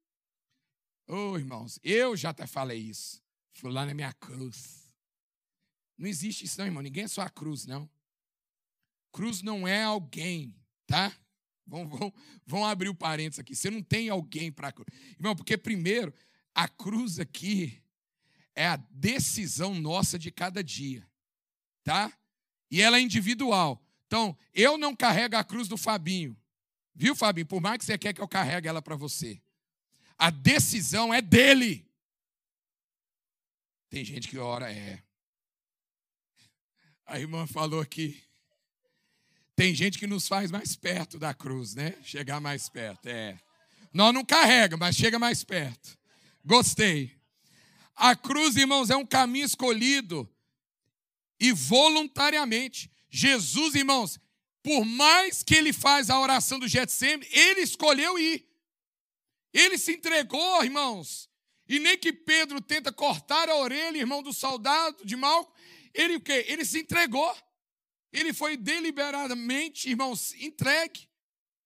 [1.07, 3.21] Ô, oh, irmãos, eu já até falei isso.
[3.53, 4.91] Fulano é minha cruz.
[5.97, 6.81] Não existe isso não, irmão.
[6.81, 7.89] Ninguém é só a cruz, não.
[9.11, 10.53] Cruz não é alguém,
[10.87, 11.15] tá?
[11.65, 12.13] Vão, vão,
[12.45, 13.55] vão abrir o parênteses aqui.
[13.55, 14.87] Você não tem alguém para cruz.
[15.11, 16.13] Irmão, porque primeiro,
[16.53, 17.81] a cruz aqui
[18.55, 21.05] é a decisão nossa de cada dia,
[21.83, 22.11] tá?
[22.71, 23.83] E ela é individual.
[24.07, 26.37] Então, eu não carrego a cruz do Fabinho.
[26.93, 27.45] Viu, Fabinho?
[27.45, 29.41] Por mais que você quer que eu carregue ela para você.
[30.17, 31.85] A decisão é dele.
[33.89, 35.03] Tem gente que ora, é.
[37.05, 38.23] A irmã falou aqui.
[39.55, 41.95] Tem gente que nos faz mais perto da cruz, né?
[42.01, 43.39] Chegar mais perto, é.
[43.93, 45.97] Nós não carrega, mas chega mais perto.
[46.43, 47.15] Gostei.
[47.95, 50.29] A cruz, irmãos, é um caminho escolhido
[51.39, 52.91] e voluntariamente.
[53.09, 54.19] Jesus, irmãos,
[54.61, 58.45] por mais que ele faz a oração do Getsemane, ele escolheu ir.
[59.53, 61.29] Ele se entregou, irmãos.
[61.67, 65.53] E nem que Pedro tenta cortar a orelha, irmão do soldado de Malco,
[65.93, 66.45] ele o quê?
[66.47, 67.35] Ele se entregou.
[68.11, 71.07] Ele foi deliberadamente, irmãos, entregue.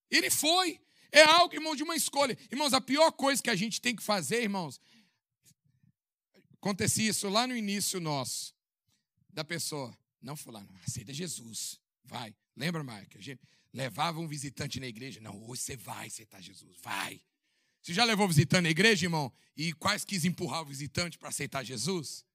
[0.10, 0.80] Ele foi.
[1.12, 2.38] É algo, irmão, de uma escolha.
[2.52, 4.80] Irmãos, a pior coisa que a gente tem que fazer, irmãos,
[6.62, 8.54] Acontecia isso lá no início nosso,
[9.30, 9.98] da pessoa.
[10.22, 11.80] Não, fulano, aceita Jesus.
[12.04, 12.36] Vai.
[12.56, 13.18] Lembra, Mike?
[13.18, 13.42] A gente
[13.74, 15.22] levava um visitante na igreja.
[15.22, 16.76] Não, hoje você vai aceitar Jesus.
[16.84, 17.22] Vai.
[17.82, 19.32] Você já levou visitante na igreja, irmão?
[19.56, 22.26] E quase quis empurrar o visitante para aceitar Jesus?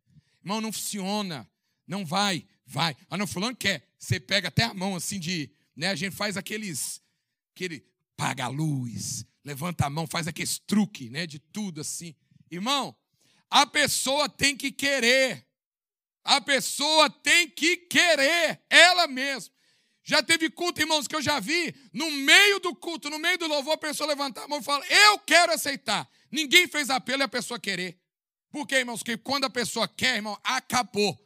[0.42, 1.46] Irmão, não funciona.
[1.87, 2.46] Não vai.
[2.66, 2.96] Vai.
[3.10, 3.87] Ah, não, fulano quer.
[3.98, 5.50] Você pega até a mão assim de.
[5.76, 7.02] Né, a gente faz aqueles.
[7.54, 7.84] Aquele.
[8.16, 9.26] Paga a luz.
[9.44, 11.26] Levanta a mão, faz aqueles truque, né?
[11.26, 12.14] De tudo assim.
[12.50, 12.96] Irmão,
[13.50, 15.46] a pessoa tem que querer.
[16.24, 19.52] A pessoa tem que querer, ela mesma.
[20.02, 23.46] Já teve culto, irmãos, que eu já vi, no meio do culto, no meio do
[23.46, 26.09] louvor, a pessoa levantar a mão e falar: Eu quero aceitar.
[26.30, 27.98] Ninguém fez apelo e a pessoa querer.
[28.50, 29.02] Por quê, irmãos?
[29.02, 31.18] Porque quando a pessoa quer, irmão, acabou.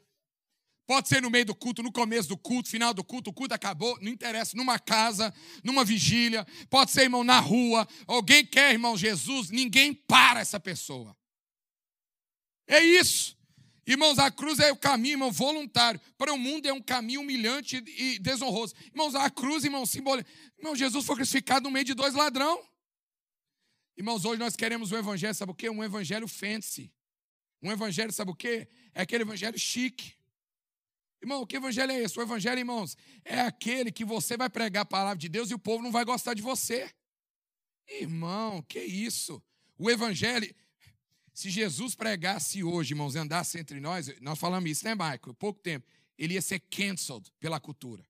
[0.87, 3.53] Pode ser no meio do culto, no começo do culto, final do culto, o culto
[3.53, 7.87] acabou, não interessa, numa casa, numa vigília, pode ser, irmão, na rua.
[8.07, 11.18] Alguém quer, irmão, Jesus, ninguém para essa pessoa.
[12.69, 13.37] É isso.
[13.87, 15.99] Irmãos, a cruz é o caminho, irmão, voluntário.
[16.19, 18.75] Para o mundo é um caminho humilhante e desonroso.
[18.93, 20.29] Irmãos, a cruz, irmão, simbólico.
[20.59, 22.63] Irmão, Jesus foi crucificado no meio de dois ladrão.
[23.97, 25.71] Irmãos, hoje nós queremos um evangelho, sabe o quê?
[25.71, 26.93] Um evangelho fancy.
[27.63, 28.69] Um evangelho, sabe o quê?
[28.93, 30.13] É aquele evangelho chique.
[31.23, 32.19] Irmão, que evangelho é esse?
[32.19, 35.59] O evangelho, irmãos, é aquele que você vai pregar a palavra de Deus e o
[35.59, 36.89] povo não vai gostar de você.
[37.89, 39.43] Irmão, que isso?
[39.79, 40.55] O evangelho,
[41.39, 45.35] se Jesus pregasse hoje, irmãos, andasse entre nós, nós falamos isso, né, Michael?
[45.39, 45.87] Pouco tempo,
[46.19, 48.05] ele ia ser cancelled pela cultura.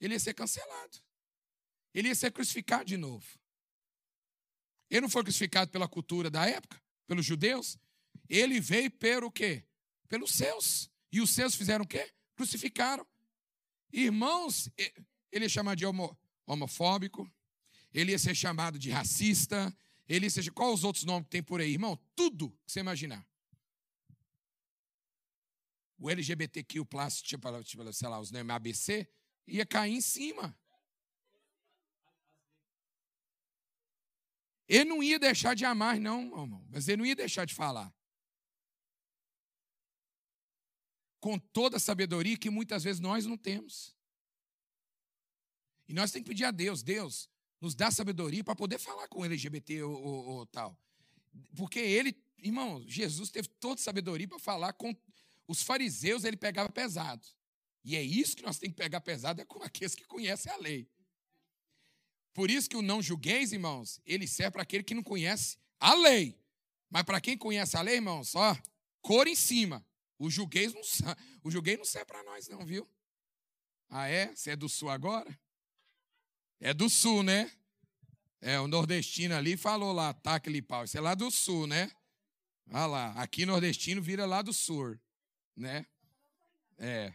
[0.00, 0.96] Ele ia ser cancelado.
[1.92, 3.26] Ele ia ser crucificado de novo.
[4.88, 7.76] Ele não foi crucificado pela cultura da época, pelos judeus.
[8.26, 9.62] Ele veio pelo quê?
[10.08, 10.90] Pelos seus.
[11.12, 12.10] E os seus fizeram o quê?
[12.34, 13.06] Crucificaram.
[13.92, 14.70] Irmãos,
[15.30, 17.30] ele ia chamar de homo, homofóbico,
[17.92, 19.76] ele ia ser chamado de racista,
[20.10, 21.96] ele seja, qual os outros nomes que tem por aí, irmão?
[22.16, 23.24] Tudo que você imaginar.
[25.96, 26.84] O LGBTQ,
[27.22, 29.08] tipo, tipo, sei lá, os nomes ABC,
[29.46, 30.58] ia cair em cima.
[34.66, 37.94] Ele não ia deixar de amar, não, irmão, mas ele não ia deixar de falar.
[41.20, 43.96] Com toda a sabedoria que muitas vezes nós não temos.
[45.86, 49.24] E nós temos que pedir a Deus, Deus, nos dá sabedoria para poder falar com
[49.24, 50.76] LGBT ou, ou, ou, tal.
[51.54, 54.96] Porque ele, irmão, Jesus teve toda sabedoria para falar com
[55.46, 57.26] os fariseus, ele pegava pesado.
[57.84, 60.56] E é isso que nós temos que pegar pesado, é com aqueles que conhecem a
[60.56, 60.88] lei.
[62.32, 65.94] Por isso que o não julgueis, irmãos, ele serve para aquele que não conhece a
[65.94, 66.38] lei.
[66.88, 68.56] Mas para quem conhece a lei, irmãos, só
[69.00, 69.84] cor em cima.
[70.18, 70.82] O julgueis não,
[71.42, 72.88] o julguei não serve para nós, não, viu?
[73.88, 74.34] Ah, é?
[74.34, 75.38] Você é do sul agora?
[76.60, 77.50] É do sul, né?
[78.40, 80.84] É, o nordestino ali falou lá, taca-lhe pau.
[80.84, 81.90] Isso é lá do sul, né?
[82.70, 84.98] Olha lá, aqui nordestino vira lá do sul,
[85.56, 85.84] né?
[86.78, 87.12] É.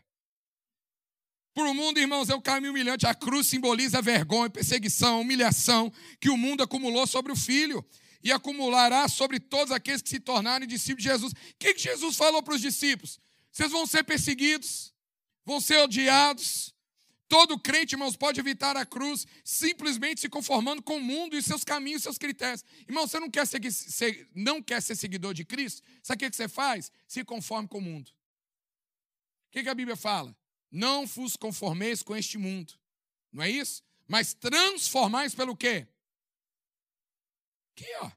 [1.53, 3.08] Para o mundo, irmãos, é o caminho humilhante.
[3.08, 7.84] A cruz simboliza vergonha, perseguição, humilhação que o mundo acumulou sobre o filho
[8.21, 11.31] e acumulará sobre todos aqueles que se tornarem discípulos de Jesus.
[11.31, 13.19] O que Jesus falou para os discípulos?
[13.49, 14.93] Vocês vão ser perseguidos,
[15.45, 16.74] vão ser odiados.
[17.27, 21.63] Todo crente, irmãos, pode evitar a cruz simplesmente se conformando com o mundo e seus
[21.63, 22.63] caminhos, seus critérios.
[22.88, 25.81] Irmão, você não quer, seguir, ser, não quer ser seguidor de Cristo?
[26.03, 26.91] Sabe o que, você faz?
[27.07, 28.11] Se conforme com o mundo.
[29.47, 30.38] O que a Bíblia fala?
[30.69, 32.73] Não vos conformeis com este mundo.
[33.31, 33.81] Não é isso?
[34.07, 35.88] Mas transformais pelo quê?
[37.71, 38.11] Aqui, ó.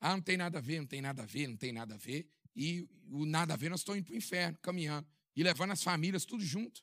[0.00, 1.98] Ah, não tem nada a ver, não tem nada a ver, não tem nada a
[1.98, 2.28] ver.
[2.54, 5.08] E o nada a ver, nós estamos indo para o inferno, caminhando.
[5.36, 6.82] E levando as famílias tudo junto.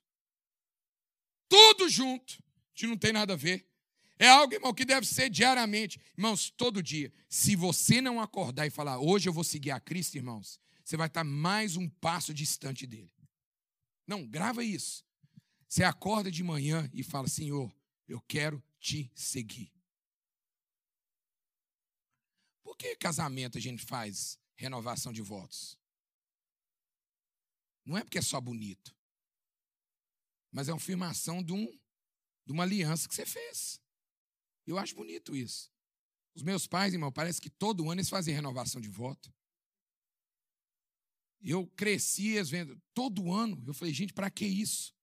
[1.50, 2.42] Tudo junto.
[2.74, 3.68] Que não tem nada a ver.
[4.20, 6.00] É algo, irmão, que deve ser diariamente.
[6.16, 7.12] Irmãos, todo dia.
[7.28, 11.08] Se você não acordar e falar, hoje eu vou seguir a Cristo, irmãos, você vai
[11.08, 13.12] estar mais um passo distante dele.
[14.08, 15.04] Não, grava isso.
[15.68, 17.76] Você acorda de manhã e fala: Senhor,
[18.08, 19.74] eu quero te seguir.
[22.62, 25.78] Por que casamento a gente faz renovação de votos?
[27.86, 28.96] Não é porque é só bonito,
[30.52, 31.66] mas é uma afirmação de, um,
[32.46, 33.82] de uma aliança que você fez.
[34.66, 35.72] Eu acho bonito isso.
[36.36, 39.34] Os meus pais, irmão, parece que todo ano eles fazem renovação de voto.
[41.42, 43.62] Eu cresci vendo todo ano.
[43.68, 44.96] Eu falei, gente, para que isso?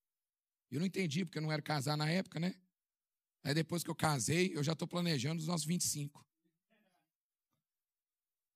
[0.71, 2.55] Eu não entendi, porque eu não era casar na época, né?
[3.43, 6.27] Aí depois que eu casei, eu já estou planejando os nossos 25.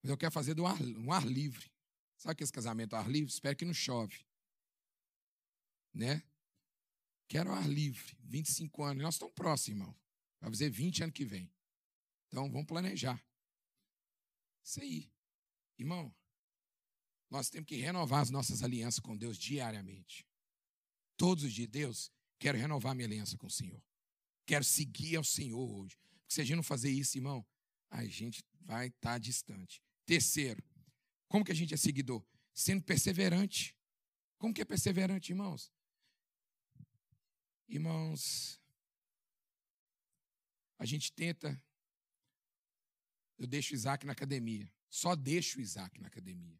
[0.02, 1.73] Mas eu quero fazer do ar, um ar livre.
[2.16, 3.32] Sabe esse casamento ar livre?
[3.32, 4.24] Espero que não chove.
[5.92, 6.22] Né?
[7.28, 8.16] Quero ar livre.
[8.20, 9.02] 25 anos.
[9.02, 9.96] Nós estamos próximos, irmão.
[10.40, 11.52] Vai fazer 20 anos que vem.
[12.28, 13.22] Então, vamos planejar.
[14.62, 15.10] Isso aí.
[15.78, 16.14] Irmão,
[17.30, 20.26] nós temos que renovar as nossas alianças com Deus diariamente.
[21.16, 23.82] Todos os dias, Deus, quero renovar minha aliança com o Senhor.
[24.46, 25.96] Quero seguir ao Senhor hoje.
[25.96, 27.44] Porque se a gente não fazer isso, irmão,
[27.90, 29.82] a gente vai estar distante.
[30.04, 30.62] Terceiro,
[31.34, 32.24] como que a gente é seguidor?
[32.52, 33.76] Sendo perseverante.
[34.38, 35.72] Como que é perseverante, irmãos?
[37.66, 38.62] Irmãos,
[40.78, 41.60] a gente tenta.
[43.36, 44.72] Eu deixo o Isaac na academia.
[44.88, 46.56] Só deixo o Isaac na academia.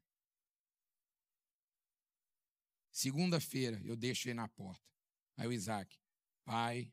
[2.91, 4.91] Segunda-feira, eu deixo ele na porta.
[5.37, 5.97] Aí o Isaac,
[6.45, 6.93] pai,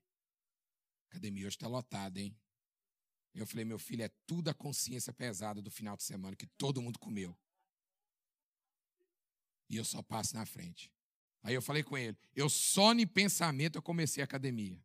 [1.06, 2.40] a academia hoje está lotada, hein?
[3.34, 6.80] Eu falei, meu filho, é tudo a consciência pesada do final de semana que todo
[6.80, 7.36] mundo comeu.
[9.72, 10.92] E eu só passo na frente.
[11.42, 14.78] Aí eu falei com ele, eu só no pensamento eu comecei a academia.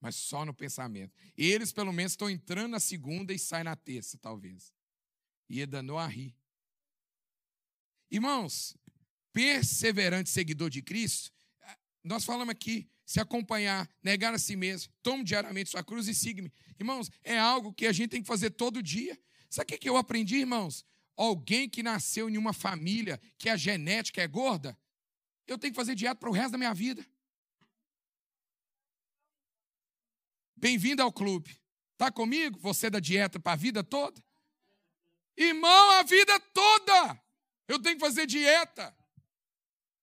[0.00, 1.14] Mas só no pensamento.
[1.36, 4.74] Eles, pelo menos, estão entrando na segunda e saem na terça, talvez.
[5.48, 6.34] E ele danou a rir.
[8.10, 8.76] Irmãos,
[9.32, 11.30] perseverante seguidor de Cristo,
[12.02, 16.52] nós falamos aqui, se acompanhar, negar a si mesmo, tome diariamente sua cruz e siga-me.
[16.80, 19.16] Irmãos, é algo que a gente tem que fazer todo dia.
[19.48, 20.84] Sabe o que eu aprendi, irmãos?
[21.16, 24.76] Alguém que nasceu em uma família que a genética é gorda,
[25.46, 27.04] eu tenho que fazer dieta para o resto da minha vida.
[30.56, 31.60] Bem-vindo ao clube.
[31.92, 32.58] Está comigo?
[32.60, 34.22] Você da dieta para a vida toda?
[35.36, 37.20] Irmão, a vida toda
[37.68, 38.94] eu tenho que fazer dieta.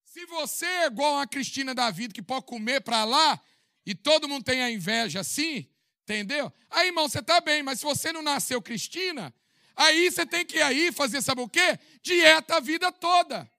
[0.04, 3.40] Se você é igual a Cristina da vida, que pode comer para lá,
[3.86, 5.70] e todo mundo tem a inveja assim,
[6.04, 6.52] entendeu?
[6.70, 9.34] Aí, irmão, você está bem, mas se você não nasceu Cristina,
[9.80, 11.80] aí você tem que aí fazer, sabe o quê?
[12.04, 13.50] Dieta a vida toda.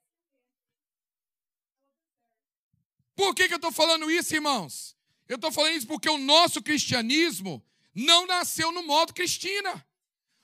[3.16, 4.96] Por que, que eu estou falando isso, irmãos?
[5.26, 9.86] Eu estou falando isso porque o nosso cristianismo não nasceu no modo Cristina.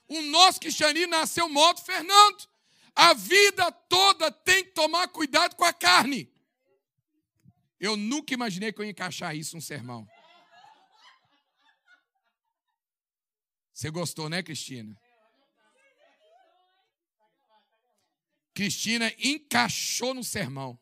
[0.07, 2.47] O nosso cristianismo nasceu no modo Fernando.
[2.95, 6.31] A vida toda tem que tomar cuidado com a carne.
[7.79, 10.07] Eu nunca imaginei que eu ia encaixar isso num sermão.
[13.71, 14.97] Você gostou, né, Cristina?
[18.57, 20.71] Cristina encaixou no sermão.
[20.71, 20.79] O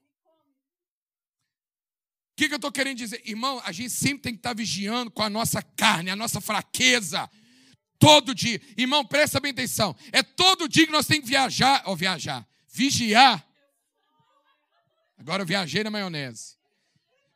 [2.38, 3.22] que, que eu estou querendo dizer?
[3.26, 7.30] Irmão, a gente sempre tem que estar vigiando com a nossa carne, a nossa fraqueza.
[8.00, 8.62] Todo dia.
[8.78, 9.94] Irmão, presta bem atenção.
[10.14, 13.46] É todo dia que nós temos que viajar, ou viajar, vigiar.
[15.18, 16.56] Agora eu viajei na maionese.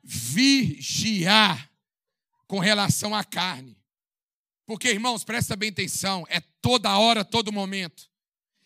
[0.02, 1.70] Vigiar
[2.48, 3.78] com relação à carne.
[4.66, 8.09] Porque, irmãos, presta bem atenção, é toda hora, todo momento.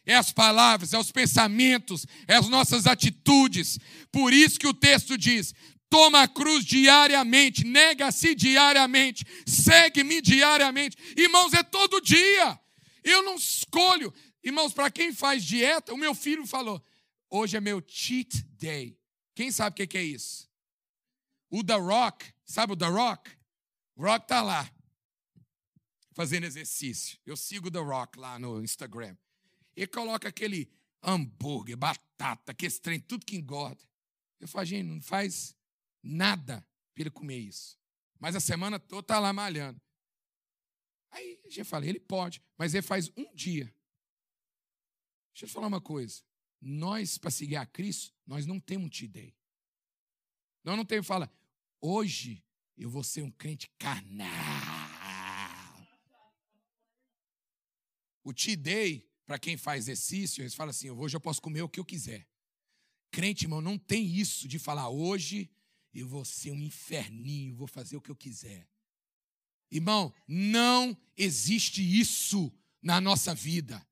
[0.05, 3.79] É as palavras, é os pensamentos, é as nossas atitudes.
[4.11, 5.53] Por isso que o texto diz:
[5.89, 10.97] toma a cruz diariamente, nega-se diariamente, segue-me diariamente.
[11.15, 12.59] Irmãos, é todo dia.
[13.03, 14.13] Eu não escolho.
[14.43, 16.83] Irmãos, para quem faz dieta, o meu filho falou:
[17.29, 18.97] hoje é meu cheat day.
[19.35, 20.49] Quem sabe o que é isso?
[21.49, 23.31] O The Rock, sabe o The Rock?
[23.95, 24.69] O Rock tá lá,
[26.13, 27.17] fazendo exercício.
[27.25, 29.15] Eu sigo o The Rock lá no Instagram.
[29.75, 30.71] Ele coloca aquele
[31.01, 33.83] hambúrguer, batata, aquele trem, tudo que engorda.
[34.39, 35.55] Eu falo, gente, não faz
[36.01, 37.77] nada para ele comer isso.
[38.19, 39.81] Mas a semana toda tá lá malhando.
[41.11, 43.65] Aí a gente fala, ele pode, mas ele faz um dia.
[45.33, 46.23] Deixa eu te falar uma coisa.
[46.59, 49.35] Nós, para seguir a Cristo, nós não temos um T-Day.
[50.63, 51.31] Nós não temos, fala,
[51.81, 52.43] hoje
[52.77, 54.29] eu vou ser um crente carnal.
[58.23, 61.79] O T-Day, para quem faz exercício, eles falam assim, hoje eu posso comer o que
[61.79, 62.27] eu quiser.
[63.11, 65.49] Crente, irmão, não tem isso de falar, hoje
[65.93, 68.67] eu vou ser um inferninho, vou fazer o que eu quiser.
[69.69, 72.51] Irmão, não existe isso
[72.81, 73.85] na nossa vida.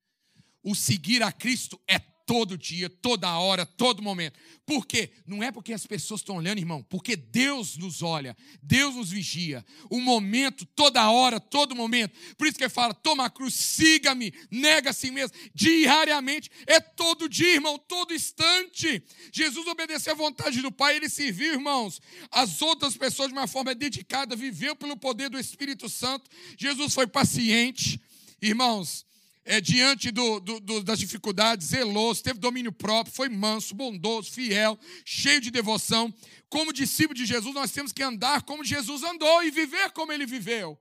[0.64, 1.98] O seguir a Cristo é
[2.32, 4.40] todo dia, toda hora, todo momento.
[4.66, 5.12] Por quê?
[5.28, 9.66] Não é porque as pessoas estão olhando, irmão, porque Deus nos olha, Deus nos vigia.
[9.90, 12.18] O momento, toda hora, todo momento.
[12.38, 16.50] Por isso que ele fala: toma a cruz, siga-me, nega a si mesmo, diariamente.
[16.66, 19.04] É todo dia, irmão, todo instante.
[19.34, 22.00] Jesus obedeceu à vontade do Pai, ele serviu, irmãos,
[22.32, 26.32] as outras pessoas de uma forma dedicada, viveu pelo poder do Espírito Santo.
[26.58, 28.00] Jesus foi paciente,
[28.42, 29.06] irmãos
[29.44, 34.80] é, diante do, do, do, das dificuldades, zeloso, teve domínio próprio, foi manso, bondoso, fiel,
[35.04, 36.14] cheio de devoção.
[36.50, 40.26] Como discípulo de Jesus, nós temos que andar como Jesus andou e viver como ele
[40.26, 40.80] viveu.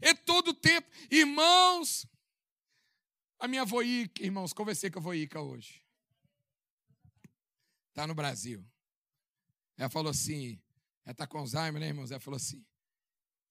[0.00, 0.88] É todo o tempo.
[1.10, 2.06] Irmãos,
[3.38, 5.82] a minha voica, irmãos, conversei com a voica hoje.
[7.90, 8.64] Está no Brasil.
[9.76, 10.60] Ela falou assim,
[11.04, 12.10] ela está com Alzheimer, né, irmãos?
[12.10, 12.64] Ela falou assim,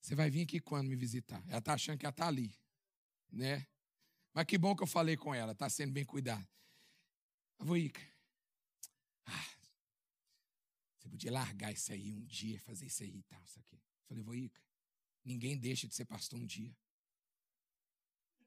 [0.02, 1.44] você vai vir aqui quando me visitar?
[1.48, 2.54] Ela está achando que ela está ali,
[3.32, 3.66] né?
[4.34, 6.48] Mas que bom que eu falei com ela, está sendo bem cuidado.
[7.60, 8.02] Voica,
[9.26, 9.56] ah,
[10.98, 13.80] você podia largar isso aí um dia, fazer isso aí e tal, isso aqui.
[14.08, 14.62] falei, Voica,
[15.24, 16.76] ninguém deixa de ser pastor um dia.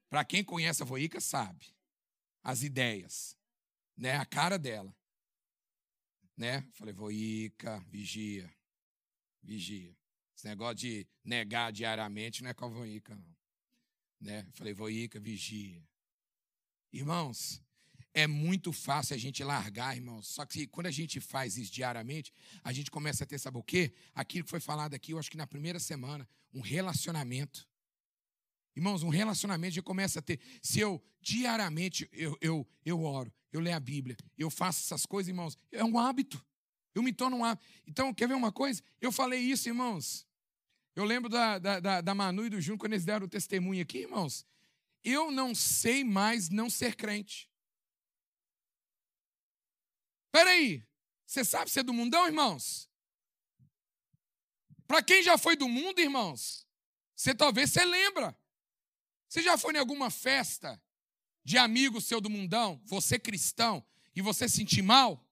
[0.09, 1.73] Para quem conhece a Voica, sabe
[2.43, 3.37] as ideias,
[3.95, 4.15] né?
[4.15, 4.95] A cara dela.
[6.35, 6.61] Né?
[6.73, 8.49] Falei, Voica, vigia,
[9.41, 9.97] vigia.
[10.35, 13.36] Esse negócio de negar diariamente não é com a Voica, não.
[14.19, 14.45] Né?
[14.53, 15.81] Falei, Voica, vigia.
[16.91, 17.61] Irmãos,
[18.13, 20.27] é muito fácil a gente largar, irmãos.
[20.27, 23.63] Só que quando a gente faz isso diariamente, a gente começa a ter, sabe o
[23.63, 23.93] quê?
[24.13, 27.67] Aquilo que foi falado aqui, eu acho que na primeira semana, um relacionamento.
[28.75, 30.39] Irmãos, um relacionamento já começa a ter.
[30.61, 35.29] Se eu diariamente eu, eu, eu oro, eu leio a Bíblia, eu faço essas coisas,
[35.29, 36.43] irmãos, é um hábito.
[36.93, 37.67] Eu me torno um hábito.
[37.85, 38.81] Então, quer ver uma coisa?
[38.99, 40.26] Eu falei isso, irmãos,
[40.97, 43.99] eu lembro da, da, da Manu e do Júnior, quando eles deram o testemunho aqui,
[43.99, 44.43] irmãos.
[45.03, 47.47] Eu não sei mais não ser crente.
[50.31, 50.83] Peraí,
[51.23, 52.89] você sabe ser do mundão, irmãos?
[54.87, 56.67] Para quem já foi do mundo, irmãos,
[57.15, 58.35] você talvez você lembra.
[59.29, 60.81] Você já foi em alguma festa
[61.43, 63.85] de amigo seu do mundão, você cristão,
[64.15, 65.23] e você sentir mal?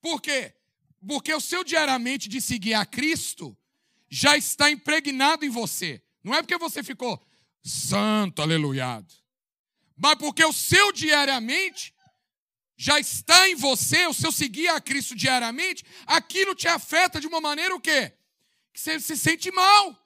[0.00, 0.54] Por quê?
[1.04, 3.58] Porque o seu diariamente de seguir a Cristo
[4.08, 6.02] já está impregnado em você.
[6.22, 7.22] Não é porque você ficou
[7.62, 9.12] santo, aleluiado.
[9.96, 11.94] Mas porque o seu diariamente
[12.76, 17.40] já está em você, o seu seguir a Cristo diariamente, aquilo te afeta de uma
[17.40, 18.12] maneira o quê?
[18.72, 19.96] Que você se sente mal.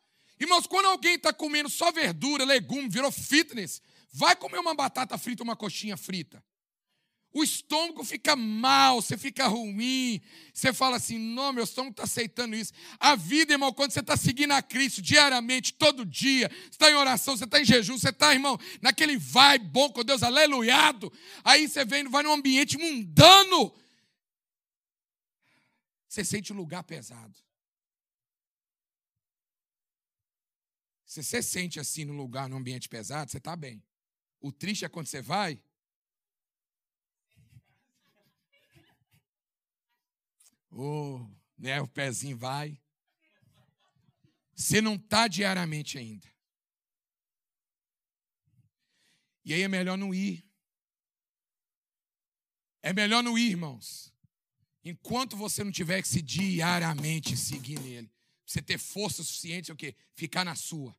[0.40, 3.82] Irmãos, quando alguém está comendo só verdura, legume, virou fitness,
[4.12, 6.42] vai comer uma batata frita, uma coxinha frita
[7.32, 10.20] o estômago fica mal, você fica ruim,
[10.52, 12.72] você fala assim: não, meu estômago está aceitando isso.
[13.00, 16.94] A vida, irmão, quando você está seguindo a Cristo diariamente, todo dia, você está em
[16.94, 21.10] oração, você está em jejum, você está, irmão, naquele vai bom com Deus, aleluiado.
[21.42, 23.72] Aí você vem, vai num ambiente mundano,
[26.06, 27.34] você sente o lugar pesado.
[31.06, 33.82] Se você sente assim no lugar, num ambiente pesado, você está bem.
[34.40, 35.58] O triste é quando você vai
[40.72, 41.26] Oh,
[41.58, 42.80] né, o pezinho vai.
[44.54, 46.26] Você não está diariamente ainda.
[49.44, 50.44] E aí é melhor não ir.
[52.82, 54.12] É melhor não ir, irmãos.
[54.84, 58.10] Enquanto você não tiver que se diariamente seguir nele.
[58.44, 59.94] Você ter força suficiente, o quê?
[60.14, 60.96] Ficar na sua.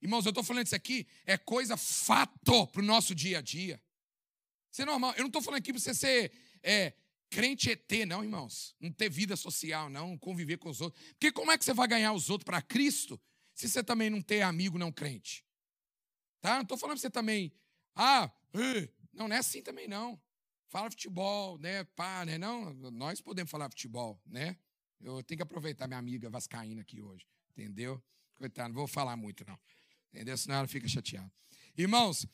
[0.00, 3.82] Irmãos, eu estou falando isso aqui, é coisa fato para o nosso dia a dia.
[4.70, 5.12] Isso é normal.
[5.12, 6.32] Eu não estou falando aqui para você ser
[6.62, 6.92] é,
[7.30, 8.74] Crente é ter, não, irmãos.
[8.80, 11.02] Não ter vida social, não, conviver com os outros.
[11.10, 13.20] Porque como é que você vai ganhar os outros para Cristo
[13.54, 15.44] se você também não ter amigo não crente?
[16.40, 16.54] Tá?
[16.54, 17.52] Não estou falando para você também.
[17.94, 18.30] Ah,
[19.12, 20.20] não, não é assim também, não.
[20.68, 21.84] Fala futebol, né?
[21.84, 22.38] Pá, né?
[22.38, 24.56] Não, nós podemos falar futebol, né?
[25.00, 27.26] Eu tenho que aproveitar minha amiga Vascaína aqui hoje.
[27.50, 28.02] Entendeu?
[28.34, 29.58] Coitado, não vou falar muito, não.
[30.12, 30.36] Entendeu?
[30.36, 31.30] Senão ela fica chateada.
[31.76, 32.26] Irmãos,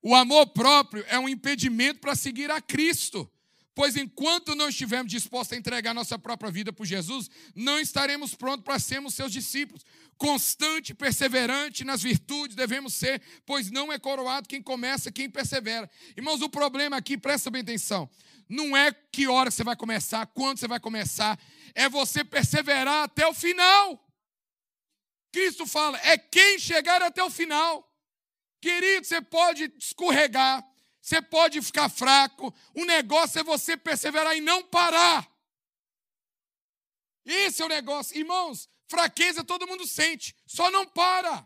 [0.00, 3.30] o amor próprio é um impedimento para seguir a Cristo.
[3.74, 8.64] Pois enquanto não estivermos dispostos a entregar nossa própria vida por Jesus, não estaremos prontos
[8.64, 9.82] para sermos seus discípulos.
[10.18, 15.90] Constante perseverante nas virtudes devemos ser, pois não é coroado quem começa, quem persevera.
[16.16, 18.10] Irmãos, o problema aqui, presta bem atenção,
[18.48, 21.38] não é que hora você vai começar, quando você vai começar,
[21.74, 24.06] é você perseverar até o final.
[25.32, 27.90] Cristo fala, é quem chegar até o final.
[28.60, 30.62] Querido, você pode escorregar,
[31.02, 35.28] você pode ficar fraco, o negócio é você perseverar e não parar.
[37.24, 38.16] Esse é o negócio.
[38.16, 41.44] Irmãos, fraqueza todo mundo sente, só não para.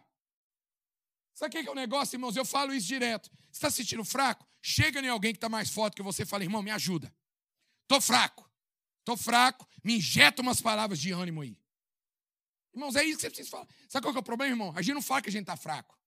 [1.33, 2.37] Sabe o que é o negócio, irmãos?
[2.37, 3.31] Eu falo isso direto.
[3.31, 4.47] Você está se sentindo fraco?
[4.61, 7.13] Chega em alguém que está mais forte que você e fala, irmão, me ajuda.
[7.83, 8.51] Estou fraco.
[9.01, 9.67] Estou fraco.
[9.83, 11.59] Me injeta umas palavras de ânimo aí.
[12.75, 13.69] Irmãos, é isso que você precisa falar.
[13.89, 14.73] Sabe qual é o problema, irmão?
[14.77, 15.99] A gente não fala que a gente está fraco.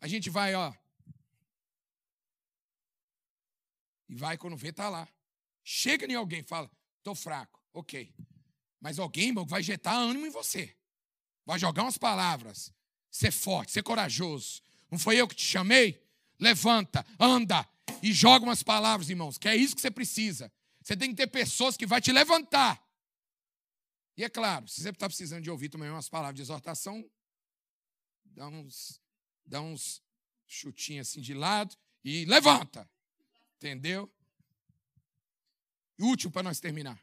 [0.00, 0.72] A gente vai, ó,
[4.10, 5.08] E vai, quando vê, tá lá.
[5.62, 6.68] Chega em alguém fala,
[7.00, 7.62] tô fraco.
[7.72, 8.12] Ok.
[8.80, 10.76] Mas alguém, vai injetar ânimo em você.
[11.46, 12.74] Vai jogar umas palavras.
[13.08, 14.62] Ser forte, ser corajoso.
[14.90, 16.04] Não foi eu que te chamei?
[16.40, 17.64] Levanta, anda
[18.02, 20.52] e joga umas palavras, irmãos, que é isso que você precisa.
[20.82, 22.84] Você tem que ter pessoas que vai te levantar.
[24.16, 27.08] E é claro, se você está precisando de ouvir também umas palavras de exortação,
[28.24, 29.00] dá uns,
[29.46, 30.02] dá uns
[30.48, 32.90] chutinhos assim de lado e levanta.
[33.60, 34.10] Entendeu?
[35.98, 36.98] E último para nós terminar.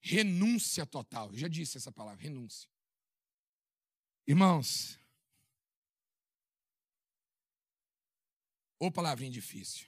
[0.00, 1.30] Renúncia total.
[1.30, 2.68] Eu já disse essa palavra, renúncia.
[4.26, 4.98] Irmãos,
[8.80, 9.86] ou palavrinha difícil.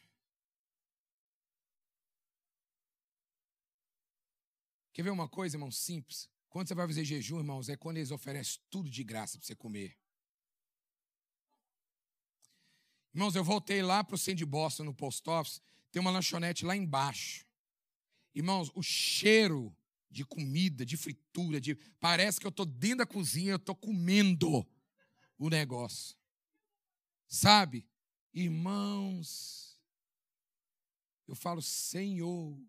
[4.93, 6.31] Quer ver uma coisa, irmão, simples?
[6.49, 9.57] Quando você vai fazer jejum, irmãos, é quando eles oferecem tudo de graça para você
[9.57, 9.99] comer.
[13.13, 15.61] Irmãos, eu voltei lá para o centro de Boston, no post office,
[15.95, 17.47] tem uma lanchonete lá embaixo.
[18.35, 19.73] Irmãos, o cheiro
[20.11, 24.67] de comida, de fritura, de parece que eu estou dentro da cozinha, eu estou comendo
[25.39, 26.17] o negócio.
[27.29, 27.89] Sabe?
[28.33, 29.79] Irmãos,
[31.29, 32.61] eu falo, Senhor,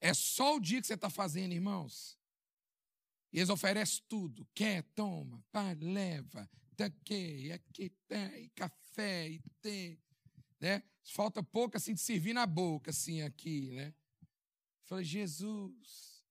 [0.00, 2.18] é só o dia que você está fazendo, irmãos.
[3.32, 4.44] Eles oferecem tudo.
[4.52, 10.02] Quer, toma, pá, leva, daqui, aqui, tá, e café, e tem,
[10.58, 10.82] né?
[11.12, 13.94] Falta pouco assim de servir na boca, assim, aqui, né?
[14.84, 16.24] Falei, Jesus,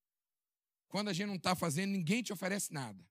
[0.87, 3.03] quando a gente não está fazendo, ninguém te oferece nada.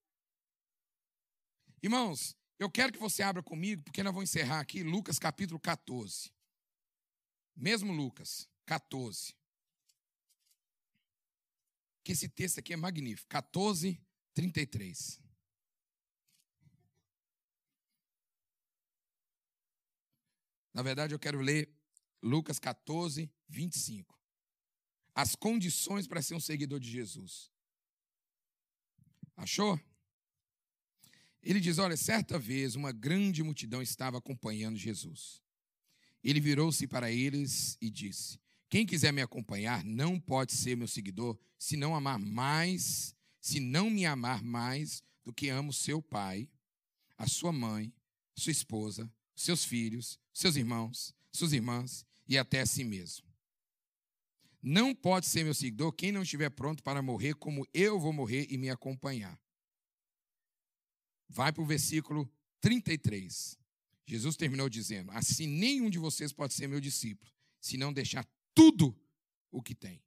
[1.83, 6.31] Irmãos, eu quero que você abra comigo, porque nós vamos encerrar aqui Lucas capítulo 14.
[7.57, 9.35] Mesmo Lucas, 14.
[12.03, 13.29] Que esse texto aqui é magnífico.
[13.29, 14.01] 14,
[14.35, 15.24] 33.
[20.75, 21.73] Na verdade, eu quero ler
[22.21, 24.19] Lucas 14, 25.
[25.15, 27.51] As condições para ser um seguidor de Jesus.
[29.37, 29.81] Achou?
[31.41, 35.41] Ele diz: Olha, certa vez uma grande multidão estava acompanhando Jesus.
[36.23, 41.39] Ele virou-se para eles e disse: Quem quiser me acompanhar não pode ser meu seguidor
[41.59, 46.49] se não amar mais, se não me amar mais do que amo seu pai,
[47.17, 47.93] a sua mãe,
[48.35, 53.25] sua esposa, seus filhos, seus irmãos, suas irmãs e até a si mesmo.
[54.61, 58.47] Não pode ser meu seguidor quem não estiver pronto para morrer como eu vou morrer
[58.51, 59.41] e me acompanhar.
[61.29, 62.31] Vai para o versículo
[62.61, 63.59] 33.
[64.07, 67.31] Jesus terminou dizendo: Assim nenhum de vocês pode ser meu discípulo,
[67.61, 68.99] se não deixar tudo
[69.51, 70.03] o que tem.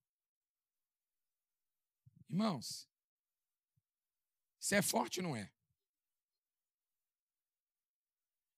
[2.30, 2.88] Irmãos,
[4.60, 5.52] isso é forte, não é?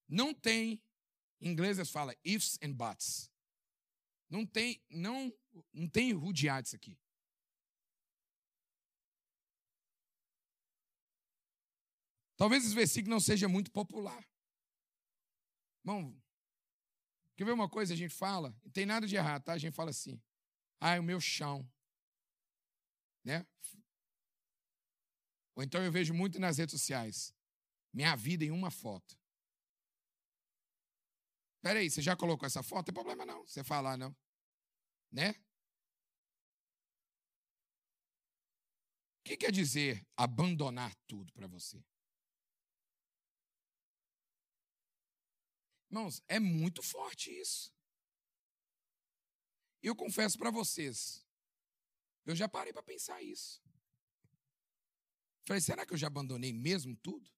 [0.07, 0.81] Não tem,
[1.41, 3.31] em inglês eles falam ifs and buts.
[4.29, 5.33] Não tem, não,
[5.73, 6.97] não tem rudiar isso aqui.
[12.37, 14.25] Talvez esse versículo não seja muito popular.
[15.83, 16.15] Bom,
[17.35, 17.93] quer ver uma coisa?
[17.93, 19.53] A gente fala, não tem nada de errado, tá?
[19.53, 20.21] A gente fala assim,
[20.79, 21.69] ah, é o meu chão.
[23.25, 23.45] Né?
[25.53, 27.35] Ou então eu vejo muito nas redes sociais,
[27.91, 29.18] minha vida em uma foto.
[31.61, 32.77] Peraí, você já colocou essa foto?
[32.77, 34.15] Não tem problema não, você falar não.
[35.11, 35.31] Né?
[39.19, 41.83] O que quer dizer abandonar tudo para você?
[45.91, 47.73] Irmãos, é muito forte isso.
[49.81, 51.25] Eu confesso para vocês,
[52.25, 53.61] eu já parei para pensar isso.
[55.45, 57.29] Falei, será que eu já abandonei mesmo tudo?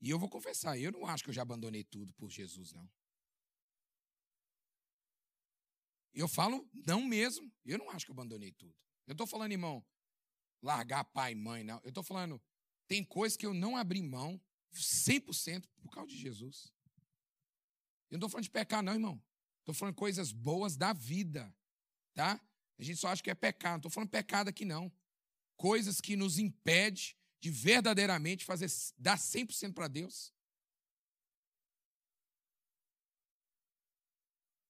[0.00, 2.88] E eu vou confessar, eu não acho que eu já abandonei tudo por Jesus, não.
[6.12, 7.52] Eu falo, não mesmo.
[7.64, 8.74] Eu não acho que eu abandonei tudo.
[9.06, 9.84] Eu estou falando, irmão,
[10.62, 11.80] largar pai e mãe, não.
[11.82, 12.40] Eu estou falando,
[12.88, 14.40] tem coisas que eu não abri mão
[14.72, 16.72] 100% por causa de Jesus.
[18.10, 19.22] Eu não estou falando de pecar, não, irmão.
[19.60, 21.54] Estou falando coisas boas da vida,
[22.14, 22.40] tá?
[22.78, 23.72] A gente só acha que é pecado.
[23.72, 24.92] Não estou falando pecado aqui, não.
[25.56, 30.32] Coisas que nos impede de verdadeiramente fazer, dar 100% para Deus.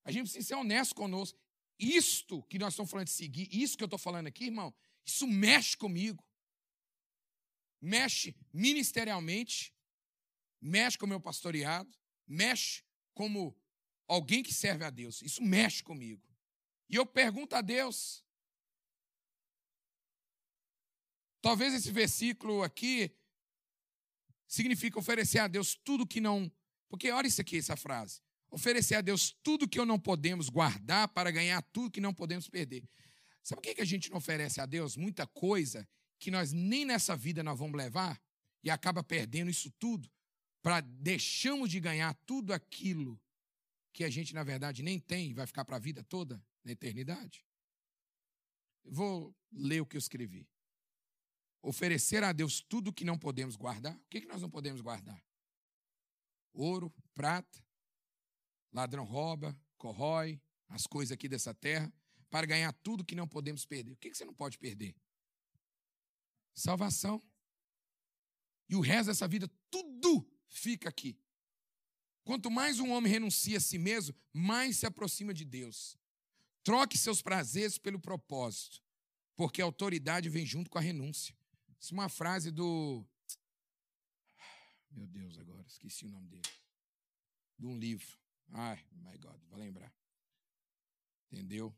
[0.04, 1.38] A gente precisa ser honesto conosco.
[1.78, 5.26] Isto que nós estamos falando de seguir, isso que eu estou falando aqui, irmão, isso
[5.26, 6.24] mexe comigo.
[7.80, 9.74] Mexe ministerialmente,
[10.60, 11.90] mexe com o meu pastoreado,
[12.26, 12.82] mexe
[13.14, 13.56] como
[14.06, 15.22] alguém que serve a Deus.
[15.22, 16.22] Isso mexe comigo.
[16.88, 18.24] E eu pergunto a Deus.
[21.46, 23.08] Talvez esse versículo aqui
[24.48, 26.50] significa oferecer a Deus tudo que não.
[26.88, 28.20] Porque olha isso aqui, essa frase
[28.50, 32.88] oferecer a Deus tudo que não podemos guardar para ganhar tudo que não podemos perder.
[33.44, 35.86] Sabe por que a gente não oferece a Deus muita coisa
[36.18, 38.20] que nós nem nessa vida nós vamos levar
[38.64, 40.10] e acaba perdendo isso tudo
[40.62, 43.20] para deixamos de ganhar tudo aquilo
[43.92, 46.72] que a gente na verdade nem tem e vai ficar para a vida toda, na
[46.72, 47.44] eternidade?
[48.84, 50.48] Vou ler o que eu escrevi.
[51.62, 53.96] Oferecer a Deus tudo que não podemos guardar.
[53.96, 55.22] O que, que nós não podemos guardar?
[56.52, 57.64] Ouro, prata,
[58.72, 61.92] Ladrão rouba, corrói as coisas aqui dessa terra
[62.28, 63.92] para ganhar tudo que não podemos perder.
[63.92, 64.94] O que você não pode perder?
[66.54, 67.22] Salvação.
[68.68, 71.18] E o resto dessa vida, tudo fica aqui.
[72.24, 75.96] Quanto mais um homem renuncia a si mesmo, mais se aproxima de Deus.
[76.64, 78.82] Troque seus prazeres pelo propósito,
[79.36, 81.35] porque a autoridade vem junto com a renúncia.
[81.86, 83.06] Isso é uma frase do.
[84.90, 86.42] Meu Deus, agora, esqueci o nome dele.
[87.56, 88.18] De um livro.
[88.48, 89.94] Ai, my God, vou lembrar.
[91.30, 91.72] Entendeu?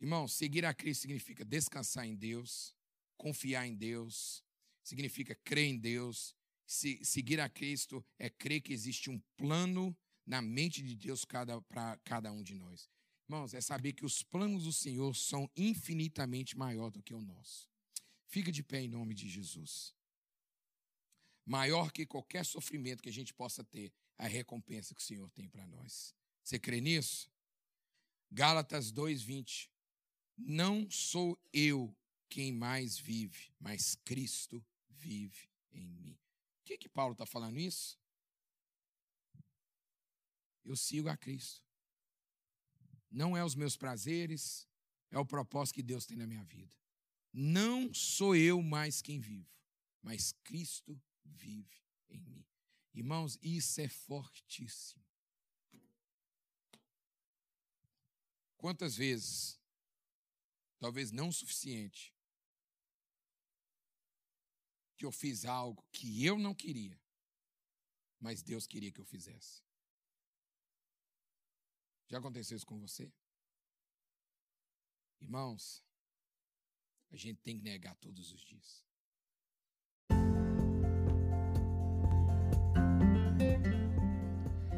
[0.00, 2.74] Irmão, seguir a Cristo significa descansar em Deus,
[3.18, 4.42] confiar em Deus,
[4.82, 6.34] significa crer em Deus.
[6.66, 11.98] Se, seguir a Cristo é crer que existe um plano na mente de Deus para
[12.02, 12.88] cada um de nós.
[13.28, 17.68] Irmãos, é saber que os planos do Senhor são infinitamente maior do que o nosso.
[18.28, 19.94] Fica de pé em nome de Jesus.
[21.44, 25.48] Maior que qualquer sofrimento que a gente possa ter a recompensa que o Senhor tem
[25.48, 26.14] para nós.
[26.44, 27.30] Você crê nisso?
[28.30, 29.70] Gálatas 2:20.
[30.36, 31.96] Não sou eu
[32.28, 36.12] quem mais vive, mas Cristo vive em mim.
[36.60, 37.98] O que que Paulo está falando isso?
[40.64, 41.66] Eu sigo a Cristo.
[43.10, 44.68] Não é os meus prazeres,
[45.10, 46.76] é o propósito que Deus tem na minha vida.
[47.32, 49.50] Não sou eu mais quem vivo,
[50.02, 52.46] mas Cristo vive em mim.
[52.94, 55.04] Irmãos, isso é fortíssimo.
[58.56, 59.60] Quantas vezes,
[60.80, 62.12] talvez não o suficiente,
[64.96, 67.00] que eu fiz algo que eu não queria,
[68.18, 69.62] mas Deus queria que eu fizesse.
[72.08, 73.12] Já aconteceu isso com você?
[75.20, 75.84] Irmãos,
[77.10, 78.86] a gente tem que negar todos os dias.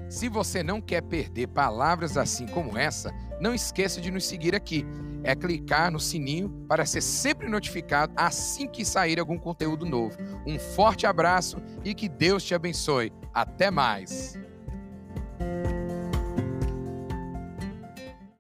[0.09, 4.85] Se você não quer perder palavras assim como essa, não esqueça de nos seguir aqui.
[5.23, 10.17] É clicar no sininho para ser sempre notificado assim que sair algum conteúdo novo.
[10.47, 13.13] Um forte abraço e que Deus te abençoe.
[13.33, 14.37] Até mais!